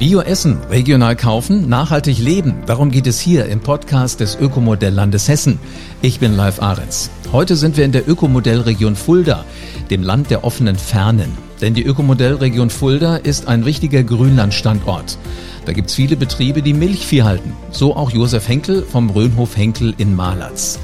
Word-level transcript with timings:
Bio 0.00 0.22
essen, 0.22 0.56
regional 0.70 1.14
kaufen, 1.14 1.68
nachhaltig 1.68 2.18
leben. 2.18 2.54
Darum 2.64 2.90
geht 2.90 3.06
es 3.06 3.20
hier 3.20 3.44
im 3.44 3.60
Podcast 3.60 4.20
des 4.20 4.34
Ökomodelllandes 4.34 5.28
Hessen. 5.28 5.58
Ich 6.00 6.20
bin 6.20 6.34
Live 6.34 6.62
Ahrens. 6.62 7.10
Heute 7.32 7.54
sind 7.54 7.76
wir 7.76 7.84
in 7.84 7.92
der 7.92 8.08
Ökomodellregion 8.08 8.96
Fulda, 8.96 9.44
dem 9.90 10.02
Land 10.02 10.30
der 10.30 10.42
offenen 10.42 10.76
Fernen. 10.76 11.36
Denn 11.60 11.74
die 11.74 11.84
Ökomodellregion 11.84 12.70
Fulda 12.70 13.16
ist 13.16 13.46
ein 13.46 13.66
wichtiger 13.66 14.02
Grünlandstandort. 14.02 15.18
Da 15.66 15.74
gibt's 15.74 15.92
viele 15.92 16.16
Betriebe, 16.16 16.62
die 16.62 16.72
Milchvieh 16.72 17.24
halten. 17.24 17.52
So 17.70 17.94
auch 17.94 18.10
Josef 18.10 18.48
Henkel 18.48 18.84
vom 18.84 19.10
Röhnhof 19.10 19.54
Henkel 19.54 19.92
in 19.98 20.16
Malatz. 20.16 20.78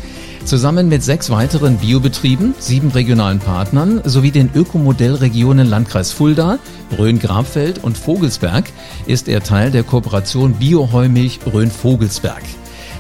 Zusammen 0.47 0.89
mit 0.89 1.03
sechs 1.03 1.29
weiteren 1.29 1.79
Biobetrieben, 1.79 2.55
sieben 2.61 2.93
regionalen 2.93 3.41
Partnern 3.41 4.01
sowie 4.05 4.31
den 4.31 4.49
Ökomodellregionen 4.55 5.69
Landkreis 5.69 6.13
Fulda, 6.13 6.61
Rhön-Grabfeld 6.97 7.83
und 7.83 7.99
Vogelsberg 7.99 8.71
ist 9.07 9.27
er 9.27 9.43
Teil 9.43 9.73
der 9.73 9.83
Kooperation 9.83 10.53
Bio-Heumilch 10.55 11.41
Rhön-Vogelsberg. 11.53 12.45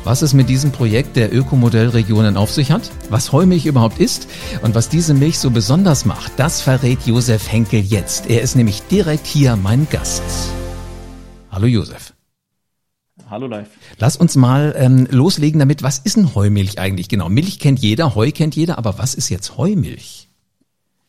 Was 0.03 0.23
es 0.23 0.35
mit 0.35 0.49
diesem 0.49 0.73
Projekt 0.73 1.15
der 1.15 1.33
Ökomodellregionen 1.33 2.37
auf 2.37 2.51
sich 2.51 2.73
hat, 2.73 2.91
was 3.11 3.31
Heumilch 3.31 3.67
überhaupt 3.67 4.01
ist 4.01 4.27
und 4.63 4.75
was 4.75 4.89
diese 4.89 5.15
Milch 5.15 5.39
so 5.39 5.51
besonders 5.51 6.05
macht, 6.05 6.33
das 6.39 6.61
verrät 6.61 7.07
Josef 7.07 7.53
Henkel 7.53 7.79
jetzt. 7.79 8.29
Er 8.29 8.43
ist 8.43 8.57
nämlich 8.57 8.83
direkt 8.91 9.25
hier 9.25 9.55
mein 9.55 9.87
Gast. 9.89 10.23
Hallo 11.53 11.69
Josef. 11.69 12.16
Hallo 13.29 13.49
live. 13.49 13.71
Lass 13.99 14.17
uns 14.17 14.37
mal 14.37 14.73
ähm, 14.79 15.09
loslegen 15.11 15.59
damit. 15.59 15.83
Was 15.83 15.99
ist 15.99 16.17
denn 16.17 16.35
Heumilch 16.37 16.79
eigentlich 16.79 17.09
genau? 17.09 17.29
Milch 17.29 17.59
kennt 17.59 17.81
jeder, 17.81 18.15
Heu 18.15 18.31
kennt 18.31 18.55
jeder, 18.55 18.79
aber 18.79 18.99
was 18.99 19.15
ist 19.15 19.31
jetzt 19.31 19.57
Heumilch? 19.57 20.29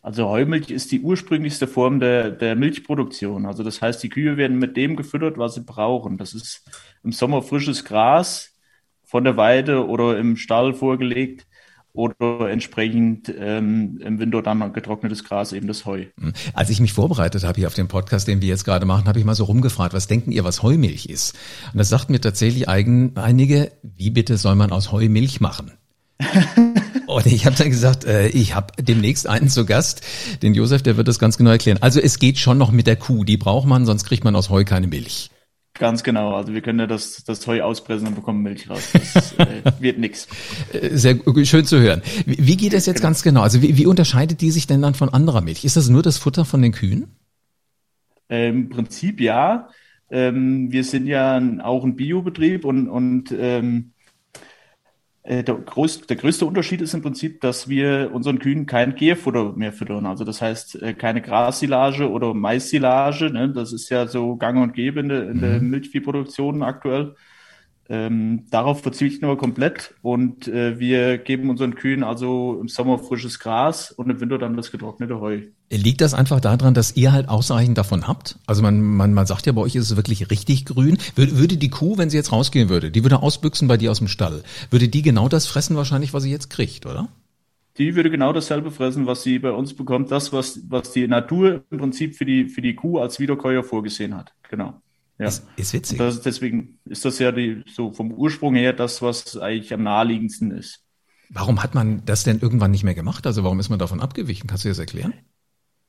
Also 0.02 0.28
Heumilch 0.28 0.72
ist 0.72 0.92
die 0.92 1.02
ursprünglichste 1.02 1.68
Form 1.68 2.00
der, 2.00 2.32
der 2.32 2.56
Milchproduktion. 2.56 3.46
Also 3.46 3.64
das 3.64 3.82
heißt, 3.82 4.02
die 4.02 4.10
Kühe 4.10 4.36
werden 4.36 4.58
mit 4.58 4.78
dem 4.78 4.96
gefüttert, 4.96 5.38
was 5.38 5.54
sie 5.54 5.62
brauchen. 5.62 6.18
Das 6.18 6.34
ist 6.34 6.64
im 7.04 7.12
Sommer 7.12 7.44
frisches 7.44 7.86
Gras 7.86 8.52
von 9.04 9.24
der 9.24 9.38
Weide 9.38 9.86
oder 9.86 10.18
im 10.18 10.38
Stall 10.38 10.74
vorgelegt 10.74 11.46
oder 11.98 12.50
entsprechend 12.50 13.34
ähm, 13.38 14.00
im 14.04 14.20
Winter 14.20 14.42
dann 14.42 14.72
getrocknetes 14.72 15.24
Gras, 15.24 15.52
eben 15.52 15.68
das 15.68 15.86
Heu. 15.86 16.06
Hm. 16.20 16.34
Als 16.54 16.70
ich 16.70 16.80
mich 16.80 16.94
vorbereitet 16.94 17.44
habe 17.44 17.58
hier 17.58 17.68
auf 17.68 17.74
den 17.74 17.88
Podcast, 17.88 18.28
den 18.28 18.42
wir 18.42 18.48
jetzt 18.48 18.66
gerade 18.66 18.86
machen, 18.86 19.08
habe 19.08 19.20
ich 19.20 19.26
mal 19.26 19.36
so 19.36 19.46
rumgefragt, 19.46 19.94
was 19.94 20.08
denken 20.08 20.32
ihr, 20.32 20.44
was 20.44 20.62
Heumilch 20.62 21.08
ist? 21.08 21.36
Und 21.74 21.80
das 21.80 21.90
sagten 21.90 22.12
mir 22.12 22.22
tatsächlich 22.22 22.70
eigen, 22.70 23.18
einige, 23.18 23.72
wie 23.82 24.12
bitte 24.12 24.38
soll 24.38 24.56
man 24.56 24.72
aus 24.72 24.92
Heu 24.92 25.10
Milch 25.10 25.42
machen? 25.42 25.72
Und 27.08 27.26
ich 27.26 27.46
habe 27.46 27.56
dann 27.56 27.70
gesagt, 27.70 28.06
äh, 28.06 28.28
ich 28.28 28.54
habe 28.54 28.74
demnächst 28.80 29.28
einen 29.28 29.50
zu 29.50 29.66
Gast, 29.66 30.02
den 30.42 30.54
Josef, 30.54 30.84
der 30.84 30.98
wird 30.98 31.08
das 31.08 31.20
ganz 31.20 31.38
genau 31.38 31.52
erklären. 31.52 31.80
Also 31.82 32.00
es 32.00 32.20
geht 32.20 32.38
schon 32.38 32.58
noch 32.58 32.72
mit 32.72 32.86
der 32.86 32.98
Kuh, 32.98 33.24
die 33.24 33.38
braucht 33.38 33.68
man, 33.68 33.86
sonst 33.86 34.04
kriegt 34.04 34.24
man 34.24 34.36
aus 34.36 34.50
Heu 34.50 34.66
keine 34.66 34.88
Milch. 34.88 35.32
Ganz 35.80 36.04
genau. 36.04 36.36
Also 36.36 36.54
wir 36.54 36.62
können 36.62 36.80
ja 36.80 36.88
das, 36.88 37.24
das 37.24 37.46
Heu 37.46 37.62
auspressen 37.62 38.08
und 38.08 38.16
bekommen 38.16 38.42
Milch 38.42 38.70
raus. 38.70 38.90
Das 38.94 39.34
äh, 39.34 39.62
wird 39.80 40.00
nix. 40.00 40.28
Äh, 40.74 40.98
sehr 40.98 41.18
schön 41.46 41.66
zu 41.66 41.80
hören. 41.80 42.02
Wie, 42.26 42.46
wie 42.46 42.58
geht 42.58 42.74
das 42.74 42.86
jetzt 42.86 42.98
genau. 42.98 43.08
ganz 43.08 43.24
genau? 43.24 43.42
Also 43.42 43.62
wie, 43.62 43.78
wie 43.78 43.86
unterscheidet 43.86 44.42
die 44.42 44.52
sich 44.52 44.68
denn 44.68 44.82
dann 44.82 44.96
von 44.96 45.10
anderer 45.10 45.42
Milch? 45.42 45.64
Ist 45.64 45.78
das 45.78 45.88
nur 45.90 46.02
das 46.02 46.18
Futter 46.18 46.46
von 46.46 46.62
den 46.62 46.72
Kühen? 46.72 47.08
Ähm, 48.30 48.64
Im 48.64 48.70
Prinzip 48.70 49.22
ja. 49.22 49.70
Ähm, 50.10 50.72
wir 50.72 50.84
sind 50.84 51.08
ja 51.08 51.42
auch 51.64 51.84
ein 51.84 51.96
Biobetrieb 51.96 52.66
und, 52.66 52.88
und 52.88 53.34
ähm, 53.38 53.92
äh, 53.97 53.97
der, 55.28 55.56
groß, 55.56 56.08
der, 56.08 56.16
größte 56.16 56.46
Unterschied 56.46 56.82
ist 56.82 56.94
im 56.94 57.02
Prinzip, 57.02 57.42
dass 57.42 57.68
wir 57.68 58.12
unseren 58.14 58.40
Kühen 58.40 58.66
kein 58.66 58.96
Gärfutter 58.96 59.54
mehr 59.54 59.74
füttern. 59.74 60.06
Also 60.06 60.24
das 60.24 60.42
heißt 60.42 60.82
äh, 60.82 60.94
keine 60.94 61.22
Grassilage 61.22 62.10
oder 62.10 62.34
Maissilage. 62.34 63.30
Ne? 63.30 63.50
Das 63.50 63.74
ist 63.74 63.90
ja 63.90 64.08
so 64.08 64.38
gang 64.38 64.62
und 64.62 64.74
gäbe 64.74 65.02
in 65.02 65.10
der, 65.10 65.30
in 65.30 65.42
der 65.42 65.60
mhm. 65.62 65.70
Milchviehproduktion 65.70 66.64
aktuell. 66.64 67.16
Ähm, 67.90 68.44
darauf 68.50 68.82
verzichten 68.82 69.28
wir 69.28 69.38
komplett 69.38 69.94
und 70.02 70.48
äh, 70.48 70.78
wir 70.78 71.18
geben 71.18 71.50
unseren 71.50 71.76
Kühen 71.76 72.04
also 72.04 72.58
im 72.60 72.68
Sommer 72.68 73.00
frisches 73.00 73.40
Gras 73.40 73.92
und 73.92 74.10
im 74.10 74.20
Winter 74.20 74.38
dann 74.38 74.58
das 74.58 74.72
getrocknete 74.72 75.22
Heu. 75.22 75.44
Liegt 75.70 76.02
das 76.02 76.14
einfach 76.14 76.42
daran, 76.42 76.74
dass 76.74 76.98
ihr 76.98 77.14
halt 77.14 77.30
ausreichend 77.30 77.78
davon 77.78 78.08
habt? 78.08 78.40
Also 78.46 78.62
man, 78.62 78.82
man, 78.82 79.14
man 79.14 79.26
sagt 79.26 79.46
ja, 79.46 79.54
bei 79.54 79.62
euch 79.62 79.76
ist 79.76 79.92
es 79.92 79.96
wirklich 79.96 80.30
richtig 80.30 80.66
grün. 80.66 80.98
Würde, 81.16 81.38
würde 81.38 81.58
die 81.58 81.70
Kuh, 81.70 81.98
wenn 81.98 82.10
sie 82.10 82.18
jetzt 82.18 82.32
rausgehen 82.32 82.68
würde, 82.68 82.92
die 82.92 83.04
würde 83.04 83.22
ausbüchsen 83.22 83.68
bei 83.68 83.78
dir 83.78 83.92
aus 83.92 84.00
dem 84.00 84.08
Stall, 84.10 84.44
würde 84.70 84.90
die 84.90 85.02
genau 85.02 85.30
das 85.30 85.48
fressen 85.48 85.78
wahrscheinlich, 85.78 86.14
was 86.14 86.24
sie 86.24 86.32
jetzt 86.32 86.50
kriegt, 86.50 86.86
oder? 86.86 87.08
Die 87.78 87.96
würde 87.96 88.10
genau 88.10 88.34
dasselbe 88.34 88.72
fressen, 88.72 89.06
was 89.06 89.24
sie 89.24 89.40
bei 89.40 89.52
uns 89.52 89.76
bekommt. 89.76 90.12
Das, 90.12 90.34
was, 90.34 90.60
was 90.68 90.92
die 90.92 91.08
Natur 91.08 91.64
im 91.70 91.78
Prinzip 91.78 92.16
für 92.16 92.26
die, 92.26 92.46
für 92.46 92.62
die 92.62 92.76
Kuh 92.76 92.98
als 93.00 93.20
Wiederkäuer 93.20 93.64
vorgesehen 93.64 94.16
hat. 94.16 94.34
Genau. 94.50 94.82
Ja. 95.20 95.28
Ist, 95.28 95.48
ist 95.56 95.74
witzig. 95.74 95.98
Das, 95.98 96.22
deswegen 96.22 96.80
ist 96.86 97.06
das 97.06 97.20
ja 97.20 97.32
die, 97.32 97.64
so 97.68 97.92
vom 97.92 98.12
Ursprung 98.12 98.56
her 98.56 98.74
das, 98.74 99.02
was 99.02 99.38
eigentlich 99.38 99.74
am 99.74 99.84
naheliegendsten 99.84 100.52
ist. 100.52 100.84
Warum 101.30 101.62
hat 101.62 101.76
man 101.76 102.06
das 102.06 102.24
denn 102.24 102.40
irgendwann 102.40 102.72
nicht 102.72 102.84
mehr 102.84 102.94
gemacht? 102.94 103.26
Also 103.26 103.44
warum 103.44 103.60
ist 103.60 103.70
man 103.70 103.80
davon 103.80 104.00
abgewichen? 104.00 104.48
Kannst 104.48 104.64
du 104.64 104.70
das 104.70 104.80
erklären? 104.80 105.14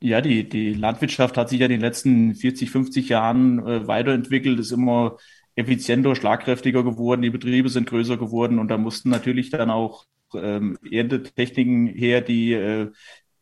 Ja, 0.01 0.21
die, 0.21 0.49
die 0.49 0.75
Landwirtschaft 0.75 1.37
hat 1.37 1.49
sich 1.49 1.61
ja 1.61 1.67
in 1.67 1.73
den 1.73 1.81
letzten 1.81 2.35
40, 2.35 2.71
50 2.71 3.09
Jahren 3.09 3.59
äh, 3.67 3.87
weiterentwickelt, 3.87 4.59
ist 4.59 4.71
immer 4.71 5.17
effizienter, 5.57 6.15
schlagkräftiger 6.15 6.85
geworden, 6.85 7.23
die 7.23 7.31
Betriebe 7.31 7.69
sind 7.69 7.89
größer 7.89 8.17
geworden 8.17 8.61
und 8.61 8.69
da 8.69 8.79
mussten 8.79 9.11
natürlich 9.11 9.51
dann 9.51 9.71
auch 9.71 10.07
ähm, 10.35 10.79
Erntetechniken 10.89 11.89
her, 11.89 12.21
die 12.21 12.53
äh, 12.53 12.93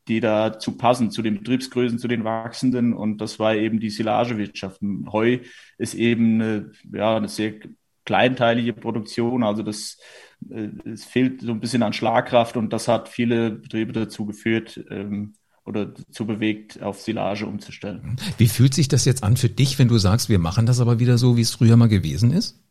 die 0.09 0.21
dazu 0.21 0.77
passen, 0.77 1.11
zu 1.11 1.23
den 1.23 1.39
Betriebsgrößen, 1.39 1.99
zu 1.99 2.09
den 2.09 2.25
wachsenden. 2.25 2.93
Und 2.93 3.19
das 3.21 3.39
war 3.39 3.55
eben 3.55 3.81
die 3.81 3.91
Silagewirtschaft. 3.91 4.81
Heu 5.11 5.39
ist 5.79 5.95
eben 5.95 6.41
eine, 6.41 6.71
ja, 6.93 7.17
eine 7.17 7.29
sehr 7.29 7.55
kleinteilige 8.05 8.73
Produktion. 8.73 9.43
Also 9.43 9.63
das, 9.63 9.99
äh, 10.49 10.69
es 10.85 11.05
fehlt 11.05 11.43
so 11.43 11.53
ein 11.53 11.61
bisschen 11.61 11.83
an 11.83 11.93
Schlagkraft 11.93 12.57
und 12.57 12.73
das 12.73 12.89
hat 12.89 13.09
viele 13.09 13.51
Betriebe 13.51 13.93
dazu 13.93 14.27
geführt, 14.27 14.85
ähm, 14.91 15.35
oder 15.67 15.87
dazu 15.87 16.25
bewegt, 16.27 16.81
auf 16.81 17.01
Silage 17.01 17.45
umzustellen. 17.45 18.17
Wie 18.39 18.47
fühlt 18.47 18.73
sich 18.73 18.87
das 18.89 19.05
jetzt 19.05 19.25
an 19.25 19.37
für 19.37 19.49
dich, 19.49 19.79
wenn 19.79 19.89
du 19.89 19.99
sagst, 19.99 20.29
wir 20.29 20.39
machen 20.39 20.65
das 20.65 20.81
aber 20.81 21.01
wieder 21.01 21.19
so, 21.19 21.37
wie 21.37 21.41
es 21.41 21.51
früher 21.51 21.77
mal 21.77 21.89
gewesen 21.89 22.31
ist? 22.33 22.63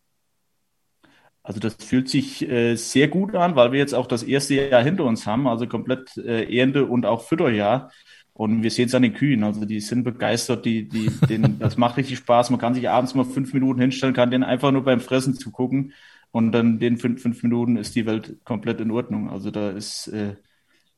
Also 1.46 1.60
das 1.60 1.76
fühlt 1.76 2.10
sich 2.10 2.42
äh, 2.50 2.76
sehr 2.76 3.08
gut 3.08 3.36
an, 3.36 3.56
weil 3.56 3.72
wir 3.72 3.78
jetzt 3.80 3.94
auch 3.94 4.08
das 4.08 4.24
erste 4.24 4.56
Jahr 4.56 4.84
hinter 4.84 5.06
uns 5.06 5.28
haben, 5.28 5.48
also 5.48 5.68
komplett 5.68 6.18
äh, 6.18 6.58
Ernte 6.58 6.86
und 6.86 7.06
auch 7.06 7.24
Fütterjahr. 7.28 7.92
Und 8.34 8.64
wir 8.64 8.72
sehen 8.72 8.88
es 8.88 8.96
an 8.96 9.04
den 9.04 9.14
Kühen, 9.14 9.44
also 9.44 9.64
die 9.64 9.80
sind 9.80 10.04
begeistert, 10.04 10.66
die, 10.66 10.90
die, 10.90 11.10
denen, 11.30 11.60
das 11.60 11.78
macht 11.78 11.98
richtig 11.98 12.18
Spaß. 12.18 12.50
Man 12.50 12.60
kann 12.60 12.74
sich 12.74 12.90
abends 12.90 13.14
mal 13.14 13.26
fünf 13.26 13.54
Minuten 13.54 13.80
hinstellen, 13.80 14.16
kann 14.16 14.32
denen 14.32 14.44
einfach 14.44 14.72
nur 14.72 14.84
beim 14.84 15.00
Fressen 15.00 15.36
zugucken 15.36 15.94
und 16.32 16.52
dann 16.52 16.80
den 16.80 16.98
fünf, 16.98 17.22
fünf 17.22 17.44
Minuten 17.44 17.78
ist 17.78 17.96
die 17.96 18.06
Welt 18.08 18.38
komplett 18.44 18.82
in 18.82 18.92
Ordnung. 18.92 19.30
Also 19.30 19.52
da 19.52 19.70
ist 19.70 20.08
äh, 20.08 20.36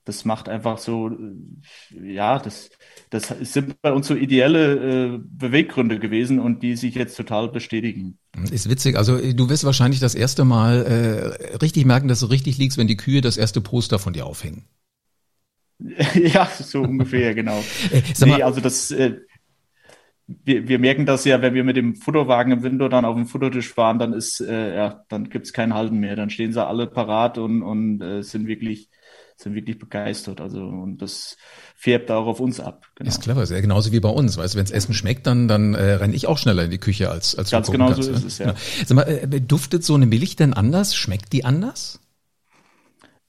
das 0.08 0.24
macht 0.24 0.48
einfach 0.48 0.78
so, 0.78 1.12
ja, 1.92 2.40
das, 2.40 2.70
das 3.10 3.28
sind 3.42 3.82
bei 3.82 3.92
uns 3.92 4.08
so 4.08 4.16
ideelle 4.16 5.16
äh, 5.16 5.20
Beweggründe 5.22 6.00
gewesen 6.00 6.40
und 6.40 6.64
die 6.64 6.78
sich 6.78 6.96
jetzt 6.96 7.18
total 7.18 7.50
bestätigen. 7.50 8.18
Ist 8.50 8.70
witzig. 8.70 8.96
Also 8.96 9.18
du 9.18 9.50
wirst 9.50 9.66
wahrscheinlich 9.66 10.00
das 10.00 10.16
erste 10.16 10.46
Mal 10.46 10.86
äh, 11.52 11.56
richtig 11.58 11.86
merken, 11.86 12.08
dass 12.08 12.22
du 12.22 12.28
richtig 12.28 12.58
liegst, 12.58 12.78
wenn 12.78 12.88
die 12.88 12.96
Kühe 12.96 13.20
das 13.20 13.36
erste 13.36 13.60
Poster 13.60 14.00
von 14.00 14.14
dir 14.14 14.26
aufhängen. 14.26 14.64
ja, 16.16 16.50
so 16.58 16.84
ungefähr, 16.84 17.36
genau. 17.36 17.62
Äh, 17.92 18.02
nee, 18.26 18.42
also 18.42 18.62
das, 18.62 18.92
äh, 18.92 19.18
wir, 20.26 20.70
wir 20.70 20.80
merken 20.80 21.06
das 21.06 21.26
ja, 21.26 21.42
wenn 21.42 21.54
wir 21.54 21.66
mit 21.66 21.76
dem 21.76 21.96
Futterwagen 21.96 22.54
im 22.54 22.64
Winter 22.64 22.88
dann 22.88 23.04
auf 23.04 23.16
dem 23.16 23.28
Futtertisch 23.28 23.74
fahren, 23.74 24.00
dann 24.00 24.14
ist, 24.14 24.40
äh, 24.40 24.74
ja, 24.74 25.04
dann 25.10 25.30
gibt's 25.30 25.52
kein 25.52 25.74
Halten 25.74 25.98
mehr. 25.98 26.16
Dann 26.16 26.30
stehen 26.30 26.54
sie 26.54 26.66
alle 26.66 26.88
parat 26.88 27.38
und, 27.38 27.62
und 27.62 28.02
äh, 28.02 28.24
sind 28.24 28.48
wirklich 28.48 28.90
sind 29.38 29.56
wirklich 29.56 29.78
begeistert. 29.78 30.42
Also 30.42 30.62
und 30.62 30.98
das 30.98 31.38
färbt 31.76 32.12
auch 32.12 32.26
auf 32.26 32.40
uns 32.40 32.60
ab. 32.60 32.88
Genau. 32.96 33.08
Ist 33.08 33.22
clever, 33.22 33.46
sehr 33.46 33.62
genauso 33.62 33.92
wie 33.92 34.00
bei 34.00 34.10
uns. 34.10 34.38
Weißt 34.38 34.54
du, 34.54 34.58
wenn 34.58 34.66
das 34.66 34.72
Essen 34.72 34.94
schmeckt, 34.94 35.28
dann 35.28 35.48
dann 35.48 35.76
äh, 35.76 35.94
renne 35.94 36.16
ich 36.16 36.28
auch 36.28 36.38
schneller 36.38 36.66
in 36.66 36.72
die 36.72 36.80
Küche 36.80 37.10
als 37.10 37.36
als 37.36 37.52
Ganz 37.52 37.72
genau 37.72 37.92
kannst, 37.92 38.04
so 38.04 38.12
ist 38.12 38.24
es 38.24 38.38
ja. 38.40 38.48
Genau. 38.48 38.58
Sag 38.86 38.96
mal, 38.96 39.04
äh, 39.04 39.42
duftet 39.42 39.84
so 39.84 39.96
eine 39.96 40.08
Milch 40.08 40.36
denn 40.36 40.54
anders? 40.54 40.96
Schmeckt 40.96 41.34
die 41.34 41.46
anders? 41.46 42.00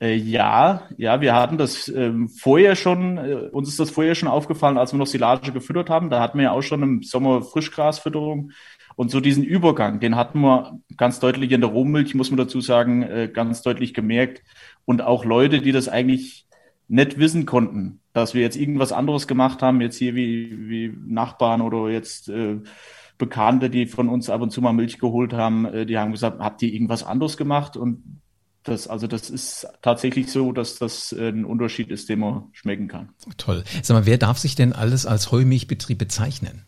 Äh, 0.00 0.14
ja, 0.14 0.88
ja, 0.96 1.20
wir 1.20 1.34
hatten 1.34 1.58
das 1.58 1.88
ähm, 1.88 2.28
vorher 2.28 2.76
schon, 2.76 3.18
äh, 3.18 3.34
uns 3.50 3.68
ist 3.68 3.80
das 3.80 3.90
vorher 3.90 4.14
schon 4.14 4.28
aufgefallen, 4.28 4.78
als 4.78 4.92
wir 4.92 4.98
noch 4.98 5.06
Silage 5.06 5.50
gefüttert 5.52 5.90
haben. 5.90 6.08
Da 6.08 6.20
hatten 6.20 6.38
wir 6.38 6.44
ja 6.44 6.52
auch 6.52 6.62
schon 6.62 6.82
im 6.82 7.02
Sommer 7.02 7.42
Frischgrasfütterung. 7.42 8.52
Und 8.94 9.10
so 9.10 9.20
diesen 9.20 9.44
Übergang, 9.44 10.00
den 10.00 10.16
hatten 10.16 10.40
wir 10.40 10.80
ganz 10.96 11.20
deutlich 11.20 11.52
in 11.52 11.60
der 11.60 11.70
Rohmilch, 11.70 12.14
muss 12.14 12.30
man 12.30 12.38
dazu 12.38 12.60
sagen, 12.60 13.02
äh, 13.02 13.28
ganz 13.32 13.62
deutlich 13.62 13.94
gemerkt 13.94 14.42
und 14.84 15.02
auch 15.02 15.24
Leute, 15.24 15.60
die 15.60 15.72
das 15.72 15.88
eigentlich 15.88 16.46
nicht 16.88 17.18
wissen 17.18 17.46
konnten, 17.46 18.00
dass 18.12 18.34
wir 18.34 18.42
jetzt 18.42 18.56
irgendwas 18.56 18.92
anderes 18.92 19.28
gemacht 19.28 19.62
haben, 19.62 19.80
jetzt 19.80 19.98
hier 19.98 20.14
wie, 20.14 20.68
wie 20.68 20.94
Nachbarn 21.06 21.60
oder 21.60 21.90
jetzt 21.90 22.28
äh, 22.28 22.56
Bekannte, 23.18 23.68
die 23.70 23.86
von 23.86 24.08
uns 24.08 24.30
ab 24.30 24.40
und 24.40 24.50
zu 24.50 24.62
mal 24.62 24.72
Milch 24.72 24.98
geholt 24.98 25.32
haben, 25.32 25.64
äh, 25.66 25.86
die 25.86 25.98
haben 25.98 26.12
gesagt, 26.12 26.40
habt 26.40 26.62
ihr 26.62 26.72
irgendwas 26.72 27.04
anderes 27.04 27.36
gemacht? 27.36 27.76
Und 27.76 28.20
das, 28.68 28.86
also 28.86 29.06
das 29.06 29.30
ist 29.30 29.66
tatsächlich 29.82 30.30
so, 30.30 30.52
dass 30.52 30.78
das 30.78 31.12
äh, 31.12 31.28
ein 31.28 31.44
Unterschied 31.44 31.90
ist, 31.90 32.08
den 32.08 32.20
man 32.20 32.48
schmecken 32.52 32.88
kann. 32.88 33.10
Toll. 33.36 33.64
Sag 33.82 33.94
mal, 33.94 34.06
wer 34.06 34.18
darf 34.18 34.38
sich 34.38 34.54
denn 34.54 34.72
alles 34.72 35.06
als 35.06 35.32
Heumilchbetrieb 35.32 35.98
bezeichnen? 35.98 36.64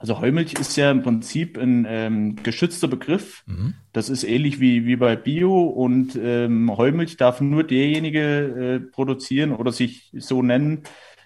Also 0.00 0.18
Heumilch 0.18 0.54
ist 0.54 0.76
ja 0.76 0.90
im 0.90 1.02
Prinzip 1.02 1.58
ein 1.58 1.86
ähm, 1.86 2.36
geschützter 2.36 2.88
Begriff. 2.88 3.44
Mhm. 3.44 3.74
Das 3.92 4.08
ist 4.08 4.24
ähnlich 4.24 4.58
wie, 4.58 4.86
wie 4.86 4.96
bei 4.96 5.14
Bio 5.14 5.64
und 5.64 6.18
ähm, 6.20 6.74
Heumilch 6.74 7.18
darf 7.18 7.42
nur 7.42 7.64
derjenige 7.64 8.20
äh, 8.20 8.80
produzieren 8.80 9.52
oder 9.52 9.72
sich 9.72 10.10
so 10.16 10.42
nennen, 10.42 10.84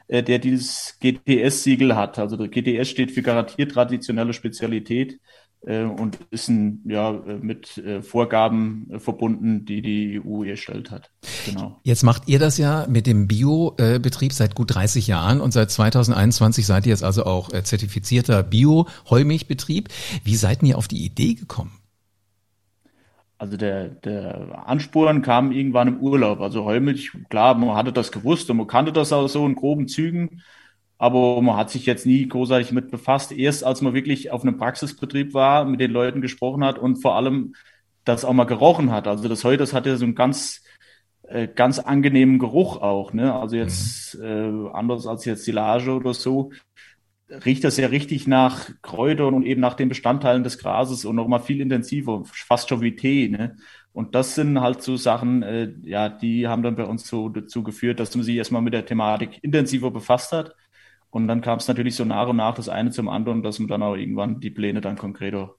äh, 0.08 0.24
der 0.24 0.40
dieses 0.40 0.98
GTS-Siegel 1.00 1.94
hat. 1.94 2.18
Also 2.18 2.36
der 2.36 2.48
GTS 2.48 2.90
steht 2.90 3.12
für 3.12 3.22
garantiert 3.22 3.70
traditionelle 3.70 4.32
Spezialität 4.32 5.20
und 5.66 6.18
ist 6.30 6.48
ein, 6.48 6.82
ja, 6.84 7.12
mit 7.12 7.78
äh, 7.78 8.02
Vorgaben 8.02 8.86
äh, 8.90 8.98
verbunden, 8.98 9.64
die 9.64 9.82
die 9.82 10.20
EU 10.24 10.44
erstellt 10.44 10.90
hat. 10.90 11.10
Genau. 11.46 11.78
Jetzt 11.82 12.02
macht 12.02 12.28
ihr 12.28 12.38
das 12.38 12.58
ja 12.58 12.86
mit 12.88 13.06
dem 13.06 13.26
Bio-Betrieb 13.26 14.32
seit 14.32 14.54
gut 14.54 14.74
30 14.74 15.06
Jahren 15.06 15.40
und 15.40 15.52
seit 15.52 15.70
2021 15.70 16.66
seid 16.66 16.86
ihr 16.86 16.90
jetzt 16.90 17.04
also 17.04 17.24
auch 17.24 17.50
zertifizierter 17.50 18.42
Bio-Heumilchbetrieb. 18.42 19.88
Wie 20.22 20.36
seid 20.36 20.62
ihr 20.62 20.76
auf 20.76 20.88
die 20.88 21.04
Idee 21.04 21.34
gekommen? 21.34 21.72
Also 23.38 23.56
der, 23.56 23.88
der 23.88 24.66
Ansporn 24.68 25.22
kam 25.22 25.52
irgendwann 25.52 25.88
im 25.88 26.00
Urlaub. 26.00 26.40
Also 26.40 26.64
Heumilch, 26.64 27.10
klar, 27.28 27.54
man 27.54 27.76
hatte 27.76 27.92
das 27.92 28.12
gewusst 28.12 28.48
und 28.50 28.58
man 28.58 28.66
kannte 28.66 28.92
das 28.92 29.12
auch 29.12 29.28
so 29.28 29.44
in 29.44 29.54
groben 29.54 29.88
Zügen 29.88 30.42
aber 31.04 31.42
man 31.42 31.58
hat 31.58 31.68
sich 31.68 31.84
jetzt 31.84 32.06
nie 32.06 32.26
großartig 32.26 32.72
mit 32.72 32.90
befasst. 32.90 33.30
Erst 33.30 33.62
als 33.62 33.82
man 33.82 33.92
wirklich 33.92 34.30
auf 34.30 34.40
einem 34.40 34.56
Praxisbetrieb 34.56 35.34
war, 35.34 35.66
mit 35.66 35.78
den 35.78 35.90
Leuten 35.90 36.22
gesprochen 36.22 36.64
hat 36.64 36.78
und 36.78 36.96
vor 36.96 37.14
allem 37.14 37.54
das 38.06 38.24
auch 38.24 38.32
mal 38.32 38.44
gerochen 38.44 38.90
hat. 38.90 39.06
Also 39.06 39.28
das 39.28 39.44
heute, 39.44 39.58
das 39.58 39.74
hat 39.74 39.84
ja 39.84 39.96
so 39.96 40.06
einen 40.06 40.14
ganz, 40.14 40.62
äh, 41.24 41.46
ganz 41.46 41.78
angenehmen 41.78 42.38
Geruch 42.38 42.78
auch. 42.78 43.12
Ne? 43.12 43.34
Also 43.34 43.54
jetzt 43.54 44.16
mhm. 44.18 44.24
äh, 44.24 44.70
anders 44.72 45.06
als 45.06 45.26
jetzt 45.26 45.44
Silage 45.44 45.90
oder 45.90 46.14
so, 46.14 46.52
riecht 47.28 47.64
das 47.64 47.76
ja 47.76 47.88
richtig 47.88 48.26
nach 48.26 48.70
Kräutern 48.80 49.34
und 49.34 49.44
eben 49.44 49.60
nach 49.60 49.74
den 49.74 49.90
Bestandteilen 49.90 50.42
des 50.42 50.56
Grases 50.56 51.04
und 51.04 51.16
noch 51.16 51.28
mal 51.28 51.38
viel 51.38 51.60
intensiver, 51.60 52.22
fast 52.24 52.70
schon 52.70 52.80
wie 52.80 52.96
Tee. 52.96 53.28
Ne? 53.28 53.58
Und 53.92 54.14
das 54.14 54.36
sind 54.36 54.58
halt 54.58 54.80
so 54.80 54.96
Sachen, 54.96 55.42
äh, 55.42 55.70
ja, 55.82 56.08
die 56.08 56.48
haben 56.48 56.62
dann 56.62 56.76
bei 56.76 56.84
uns 56.84 57.06
so 57.06 57.28
dazu 57.28 57.62
geführt, 57.62 58.00
dass 58.00 58.14
man 58.14 58.24
sich 58.24 58.36
erstmal 58.36 58.62
mit 58.62 58.72
der 58.72 58.86
Thematik 58.86 59.38
intensiver 59.42 59.90
befasst 59.90 60.32
hat 60.32 60.54
und 61.14 61.28
dann 61.28 61.42
kam 61.42 61.58
es 61.58 61.68
natürlich 61.68 61.94
so 61.94 62.04
nach 62.04 62.26
und 62.26 62.38
nach 62.38 62.56
das 62.56 62.68
eine 62.68 62.90
zum 62.90 63.08
anderen, 63.08 63.44
dass 63.44 63.60
man 63.60 63.68
dann 63.68 63.84
auch 63.84 63.94
irgendwann 63.94 64.40
die 64.40 64.50
Pläne 64.50 64.80
dann 64.80 64.98
konkreter 64.98 65.54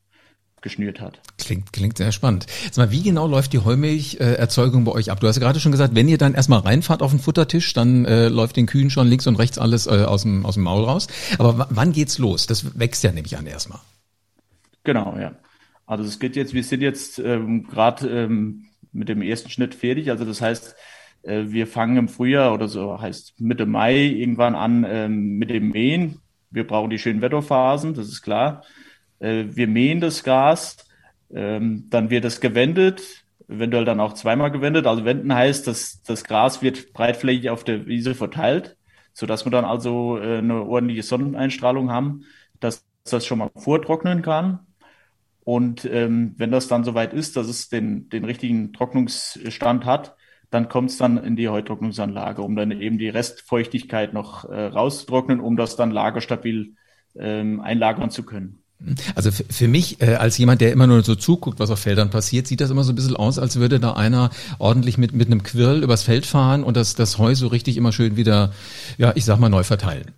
geschnürt 0.61 0.99
hat. 0.99 1.21
Klingt, 1.37 1.71
klingt 1.71 1.97
sehr 1.97 2.11
spannend. 2.11 2.45
Sag 2.73 2.87
mal, 2.87 2.91
wie 2.91 3.01
genau 3.01 3.25
läuft 3.25 3.53
die 3.53 3.59
Heumilcherzeugung 3.59 4.83
bei 4.83 4.91
euch 4.91 5.11
ab? 5.11 5.21
Du 5.21 5.27
hast 5.27 5.37
ja 5.37 5.39
gerade 5.39 5.61
schon 5.61 5.71
gesagt, 5.71 5.95
wenn 5.95 6.09
ihr 6.09 6.17
dann 6.17 6.33
erstmal 6.33 6.59
reinfahrt 6.59 7.01
auf 7.01 7.11
den 7.11 7.21
Futtertisch, 7.21 7.71
dann 7.71 8.03
äh, 8.03 8.27
läuft 8.27 8.57
den 8.57 8.65
Kühen 8.65 8.89
schon 8.89 9.07
links 9.07 9.27
und 9.27 9.37
rechts 9.37 9.57
alles 9.57 9.87
äh, 9.87 10.03
aus, 10.03 10.23
dem, 10.23 10.45
aus 10.45 10.55
dem 10.55 10.63
Maul 10.63 10.83
raus. 10.83 11.07
Aber 11.37 11.67
wann 11.69 11.93
geht's 11.93 12.17
los? 12.17 12.47
Das 12.47 12.77
wächst 12.77 13.05
ja 13.05 13.13
nämlich 13.13 13.37
an 13.37 13.47
erstmal. 13.47 13.79
Genau, 14.83 15.15
ja. 15.17 15.35
Also 15.85 16.03
es 16.03 16.19
geht 16.19 16.35
jetzt, 16.35 16.53
wir 16.53 16.65
sind 16.65 16.81
jetzt 16.81 17.17
ähm, 17.19 17.63
gerade 17.63 18.09
ähm, 18.09 18.65
mit 18.91 19.07
dem 19.07 19.21
ersten 19.21 19.49
Schnitt 19.49 19.73
fertig. 19.73 20.11
Also 20.11 20.25
das 20.25 20.41
heißt, 20.41 20.75
wir 21.27 21.65
fangen 21.65 21.97
im 21.97 22.07
Frühjahr 22.07 22.53
oder 22.53 22.67
so 22.67 23.01
heißt 23.01 23.39
Mitte 23.41 23.65
Mai 23.65 23.95
irgendwann 23.95 24.55
an 24.55 24.85
ähm, 24.87 25.37
mit 25.37 25.49
dem 25.49 25.71
Mähen. 25.71 26.19
Wir 26.51 26.67
brauchen 26.67 26.89
die 26.89 26.99
schönen 26.99 27.21
Wetterphasen, 27.21 27.95
das 27.95 28.07
ist 28.07 28.21
klar. 28.21 28.63
Äh, 29.19 29.45
wir 29.49 29.67
mähen 29.67 29.99
das 29.99 30.23
Gras, 30.23 30.77
ähm, 31.33 31.87
dann 31.89 32.09
wird 32.09 32.25
es 32.25 32.41
gewendet, 32.41 33.25
eventuell 33.47 33.85
dann 33.85 33.99
auch 33.99 34.13
zweimal 34.13 34.51
gewendet. 34.51 34.87
Also 34.87 35.05
wenden 35.05 35.33
heißt, 35.33 35.67
dass 35.67 36.01
das 36.03 36.23
Gras 36.23 36.61
wird 36.61 36.93
breitflächig 36.93 37.49
auf 37.49 37.63
der 37.63 37.87
Wiese 37.87 38.15
verteilt, 38.15 38.77
sodass 39.13 39.45
wir 39.45 39.51
dann 39.51 39.65
also 39.65 40.17
äh, 40.17 40.37
eine 40.37 40.63
ordentliche 40.63 41.03
Sonneneinstrahlung 41.03 41.91
haben, 41.91 42.23
dass 42.59 42.85
das 43.03 43.25
schon 43.25 43.39
mal 43.39 43.51
vortrocknen 43.55 44.21
kann. 44.21 44.59
Und 45.43 45.85
ähm, 45.85 46.33
wenn 46.37 46.51
das 46.51 46.67
dann 46.67 46.83
soweit 46.83 47.13
ist, 47.13 47.37
dass 47.37 47.47
es 47.47 47.69
den, 47.69 48.09
den 48.09 48.25
richtigen 48.25 48.73
Trocknungsstand 48.73 49.85
hat, 49.85 50.15
dann 50.51 50.69
kommt 50.69 50.91
es 50.91 50.97
dann 50.97 51.17
in 51.17 51.35
die 51.35 51.49
Heutrocknungsanlage, 51.49 52.41
um 52.41 52.55
dann 52.55 52.71
eben 52.71 52.97
die 52.97 53.09
Restfeuchtigkeit 53.09 54.13
noch 54.13 54.45
äh, 54.45 54.65
rauszutrocknen, 54.67 55.39
um 55.39 55.57
das 55.57 55.75
dann 55.75 55.91
lagerstabil 55.91 56.75
ähm, 57.15 57.61
einlagern 57.61 58.09
zu 58.09 58.23
können. 58.23 58.59
Also 59.15 59.31
für 59.31 59.67
mich 59.69 60.01
äh, 60.01 60.15
als 60.15 60.37
jemand, 60.37 60.59
der 60.59 60.73
immer 60.73 60.85
nur 60.85 61.01
so 61.01 61.15
zuguckt, 61.15 61.59
was 61.59 61.71
auf 61.71 61.79
Feldern 61.79 62.09
passiert, 62.09 62.45
sieht 62.45 62.59
das 62.59 62.69
immer 62.69 62.83
so 62.83 62.91
ein 62.91 62.95
bisschen 62.95 63.15
aus, 63.15 63.39
als 63.39 63.55
würde 63.55 63.79
da 63.79 63.93
einer 63.93 64.31
ordentlich 64.59 64.97
mit 64.97 65.13
mit 65.13 65.27
einem 65.27 65.43
Quirl 65.43 65.81
übers 65.81 66.03
Feld 66.03 66.25
fahren 66.25 66.63
und 66.63 66.75
das 66.75 66.93
das 66.93 67.17
Heu 67.17 67.33
so 67.35 67.47
richtig 67.47 67.77
immer 67.77 67.93
schön 67.93 68.17
wieder, 68.17 68.51
ja, 68.97 69.13
ich 69.15 69.23
sag 69.23 69.39
mal 69.39 69.49
neu 69.49 69.63
verteilen. 69.63 70.11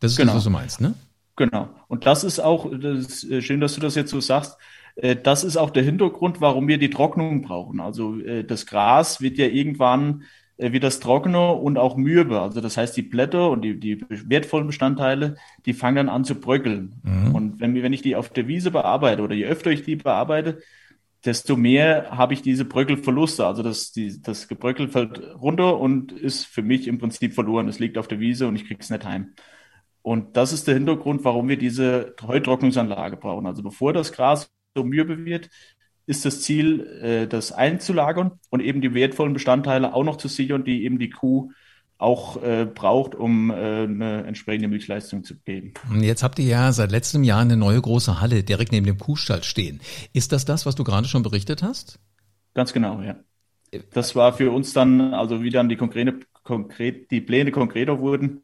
Das 0.00 0.12
ist 0.12 0.16
genau. 0.16 0.32
das, 0.32 0.38
was 0.38 0.44
du 0.44 0.50
meinst, 0.50 0.80
ne? 0.80 0.94
Genau. 1.36 1.68
Und 1.88 2.06
das 2.06 2.24
ist 2.24 2.40
auch 2.40 2.70
das 2.72 3.22
ist 3.22 3.44
schön, 3.44 3.60
dass 3.60 3.74
du 3.74 3.80
das 3.80 3.94
jetzt 3.94 4.10
so 4.10 4.20
sagst. 4.20 4.56
Äh, 4.98 5.16
das 5.16 5.44
ist 5.44 5.56
auch 5.56 5.70
der 5.70 5.82
Hintergrund, 5.82 6.40
warum 6.40 6.68
wir 6.68 6.78
die 6.78 6.90
Trocknung 6.90 7.42
brauchen. 7.42 7.80
Also 7.80 8.18
äh, 8.20 8.44
das 8.44 8.66
Gras 8.66 9.20
wird 9.20 9.38
ja 9.38 9.46
irgendwann 9.46 10.24
äh, 10.58 10.72
wird 10.72 10.82
das 10.84 11.00
trockener 11.00 11.58
und 11.60 11.78
auch 11.78 11.96
mürbe. 11.96 12.40
Also 12.40 12.60
das 12.60 12.76
heißt, 12.76 12.96
die 12.96 13.02
Blätter 13.02 13.50
und 13.50 13.62
die, 13.62 13.78
die 13.78 14.04
wertvollen 14.10 14.66
Bestandteile, 14.66 15.36
die 15.66 15.72
fangen 15.72 15.96
dann 15.96 16.08
an 16.08 16.24
zu 16.24 16.34
bröckeln. 16.34 16.96
Mhm. 17.02 17.34
Und 17.34 17.60
wenn, 17.60 17.80
wenn 17.82 17.92
ich 17.92 18.02
die 18.02 18.16
auf 18.16 18.28
der 18.30 18.48
Wiese 18.48 18.70
bearbeite 18.70 19.22
oder 19.22 19.34
je 19.34 19.46
öfter 19.46 19.70
ich 19.70 19.82
die 19.82 19.96
bearbeite, 19.96 20.58
desto 21.24 21.56
mehr 21.56 22.10
habe 22.10 22.34
ich 22.34 22.42
diese 22.42 22.64
Bröckelverluste. 22.64 23.46
Also 23.46 23.62
das, 23.62 23.92
die, 23.92 24.20
das 24.20 24.48
Gebröckel 24.48 24.88
fällt 24.88 25.20
runter 25.40 25.78
und 25.78 26.12
ist 26.12 26.44
für 26.44 26.62
mich 26.62 26.86
im 26.88 26.98
Prinzip 26.98 27.34
verloren. 27.34 27.68
Es 27.68 27.78
liegt 27.78 27.98
auf 27.98 28.08
der 28.08 28.20
Wiese 28.20 28.48
und 28.48 28.56
ich 28.56 28.66
kriege 28.66 28.80
es 28.80 28.90
nicht 28.90 29.04
heim. 29.04 29.34
Und 30.02 30.36
das 30.36 30.52
ist 30.52 30.66
der 30.66 30.74
Hintergrund, 30.74 31.24
warum 31.24 31.48
wir 31.48 31.58
diese 31.58 32.14
Heutrocknungsanlage 32.22 33.16
brauchen. 33.16 33.46
Also 33.46 33.62
bevor 33.62 33.92
das 33.92 34.12
Gras 34.12 34.50
so 34.78 34.84
mürbe 34.84 35.24
wird, 35.24 35.50
ist 36.06 36.24
das 36.24 36.40
Ziel, 36.40 36.86
äh, 37.02 37.26
das 37.26 37.52
einzulagern 37.52 38.32
und 38.50 38.60
eben 38.60 38.80
die 38.80 38.94
wertvollen 38.94 39.34
Bestandteile 39.34 39.92
auch 39.92 40.04
noch 40.04 40.16
zu 40.16 40.28
sichern, 40.28 40.64
die 40.64 40.84
eben 40.84 40.98
die 40.98 41.10
Kuh 41.10 41.50
auch 41.98 42.40
äh, 42.42 42.64
braucht, 42.64 43.16
um 43.16 43.50
äh, 43.50 43.54
eine 43.54 44.24
entsprechende 44.24 44.68
Milchleistung 44.68 45.24
zu 45.24 45.34
geben. 45.40 45.74
Jetzt 46.00 46.22
habt 46.22 46.38
ihr 46.38 46.46
ja 46.46 46.72
seit 46.72 46.92
letztem 46.92 47.24
Jahr 47.24 47.40
eine 47.40 47.56
neue 47.56 47.80
große 47.80 48.20
Halle 48.20 48.44
direkt 48.44 48.70
neben 48.70 48.86
dem 48.86 48.98
Kuhstall 48.98 49.42
stehen. 49.42 49.80
Ist 50.12 50.30
das 50.32 50.44
das, 50.44 50.64
was 50.64 50.76
du 50.76 50.84
gerade 50.84 51.08
schon 51.08 51.24
berichtet 51.24 51.62
hast? 51.62 51.98
Ganz 52.54 52.72
genau, 52.72 53.02
ja. 53.02 53.16
Das 53.92 54.16
war 54.16 54.32
für 54.32 54.50
uns 54.50 54.72
dann, 54.72 55.12
also 55.12 55.42
wie 55.42 55.50
dann 55.50 55.68
die 55.68 55.76
konkrete, 55.76 56.20
konkret, 56.44 57.10
die 57.10 57.20
Pläne 57.20 57.50
konkreter 57.50 57.98
wurden, 57.98 58.42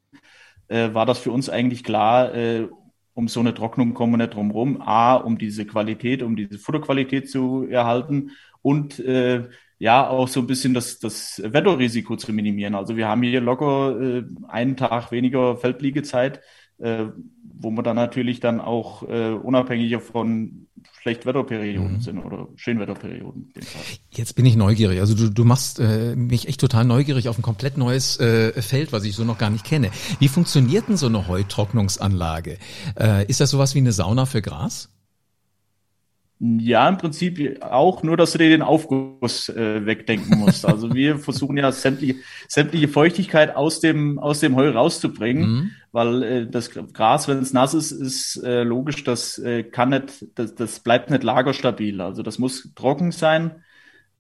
äh, 0.69 0.93
war 0.93 1.07
das 1.07 1.19
für 1.19 1.31
uns 1.31 1.49
eigentlich 1.49 1.85
klar, 1.85 2.35
äh, 2.35 2.69
um 3.15 3.29
so 3.29 3.41
eine 3.41 3.55
Trocknung 3.55 3.95
kommen 3.95 4.13
wir 4.13 4.19
nicht 4.19 4.35
drum 4.35 4.51
rum. 4.51 4.83
A, 4.83 5.15
um 5.15 5.39
diese 5.39 5.65
Qualität, 5.67 6.23
um 6.23 6.37
diese 6.37 6.59
Futterqualität 6.59 7.31
zu 7.31 7.67
erhalten 7.69 8.33
und 8.63 8.99
äh, 8.99 9.49
ja, 9.79 10.09
auch 10.09 10.29
so 10.29 10.41
ein 10.41 10.47
bisschen 10.47 10.75
das, 10.75 10.99
das 10.99 11.43
Wetterrisiko 11.45 12.17
zu 12.17 12.33
minimieren. 12.33 12.75
Also 12.75 12.97
wir 12.97 13.09
haben 13.09 13.23
hier 13.23 13.41
locker 13.41 14.01
äh, 14.01 14.25
einen 14.49 14.77
Tag 14.77 15.13
weniger 15.13 15.57
Feldliegezeit, 15.57 16.41
äh, 16.79 17.07
wo 17.43 17.71
wir 17.71 17.83
dann 17.83 17.97
natürlich 17.97 18.41
dann 18.41 18.61
auch 18.61 19.03
äh, 19.09 19.31
unabhängiger 19.31 20.01
von 20.01 20.69
Schlechtwetterperioden 21.05 21.97
mhm. 21.97 22.01
sind 22.01 22.19
oder 22.19 22.49
Schönwetterperioden. 22.57 23.53
Jetzt 24.11 24.37
bin 24.37 24.47
ich 24.47 24.57
neugierig. 24.57 25.01
Also 25.01 25.15
du, 25.15 25.29
du 25.29 25.45
machst 25.45 25.79
äh, 25.79 26.17
mich 26.17 26.49
echt 26.49 26.59
total 26.59 26.87
neugierig 26.87 27.29
auf 27.29 27.39
ein 27.39 27.43
komplett 27.43 27.77
neues 27.77 28.19
äh, 28.21 28.63
Feld, 28.63 28.91
was 28.91 29.05
ich 29.05 29.15
so 29.15 29.23
noch 29.23 29.37
gar 29.37 29.51
nicht 29.51 29.67
kenne. 29.67 29.91
Wie 30.19 30.29
funktioniert 30.29 30.89
denn 30.89 30.97
so 30.97 31.05
eine 31.05 31.29
Heutrocknungsanlage? 31.29 32.57
Äh, 32.99 33.27
ist 33.27 33.43
das 33.43 33.51
sowas 33.51 33.75
wie 33.75 33.81
eine 33.81 33.93
Sauna 33.93 34.25
für 34.25 34.41
Gras? 34.41 34.89
Ja, 36.41 36.89
im 36.89 36.97
Prinzip 36.97 37.63
auch, 37.63 38.03
nur 38.03 38.17
dass 38.17 38.33
du 38.33 38.39
dir 38.39 38.49
den 38.49 38.63
Aufguss 38.63 39.51
äh, 39.51 39.85
wegdenken 39.85 40.39
musst. 40.39 40.65
Also 40.65 40.95
wir 40.95 41.19
versuchen 41.19 41.59
ja 41.59 41.71
sämtliche, 41.71 42.15
sämtliche 42.49 42.89
Feuchtigkeit 42.89 43.55
aus 43.55 43.81
dem, 43.81 44.19
aus 44.19 44.41
dem 44.41 44.57
Heu 44.57 44.71
rauszubringen, 44.71 45.51
mhm. 45.51 45.71
Weil 45.95 46.23
äh, 46.25 46.47
das 46.49 46.71
Gras, 46.71 47.29
wenn 47.29 47.39
es 47.39 47.53
nass 47.53 47.73
ist, 47.73 47.93
ist 47.93 48.43
äh, 48.43 48.65
logisch, 48.65 49.05
das 49.05 49.39
äh, 49.39 49.63
kann 49.63 49.91
nicht, 49.91 50.27
das, 50.35 50.57
das 50.57 50.81
bleibt 50.81 51.09
nicht 51.09 51.23
lagerstabil. 51.23 52.01
Also 52.01 52.25
das 52.25 52.41
muss 52.41 52.75
trocken 52.75 53.13
sein, 53.13 53.63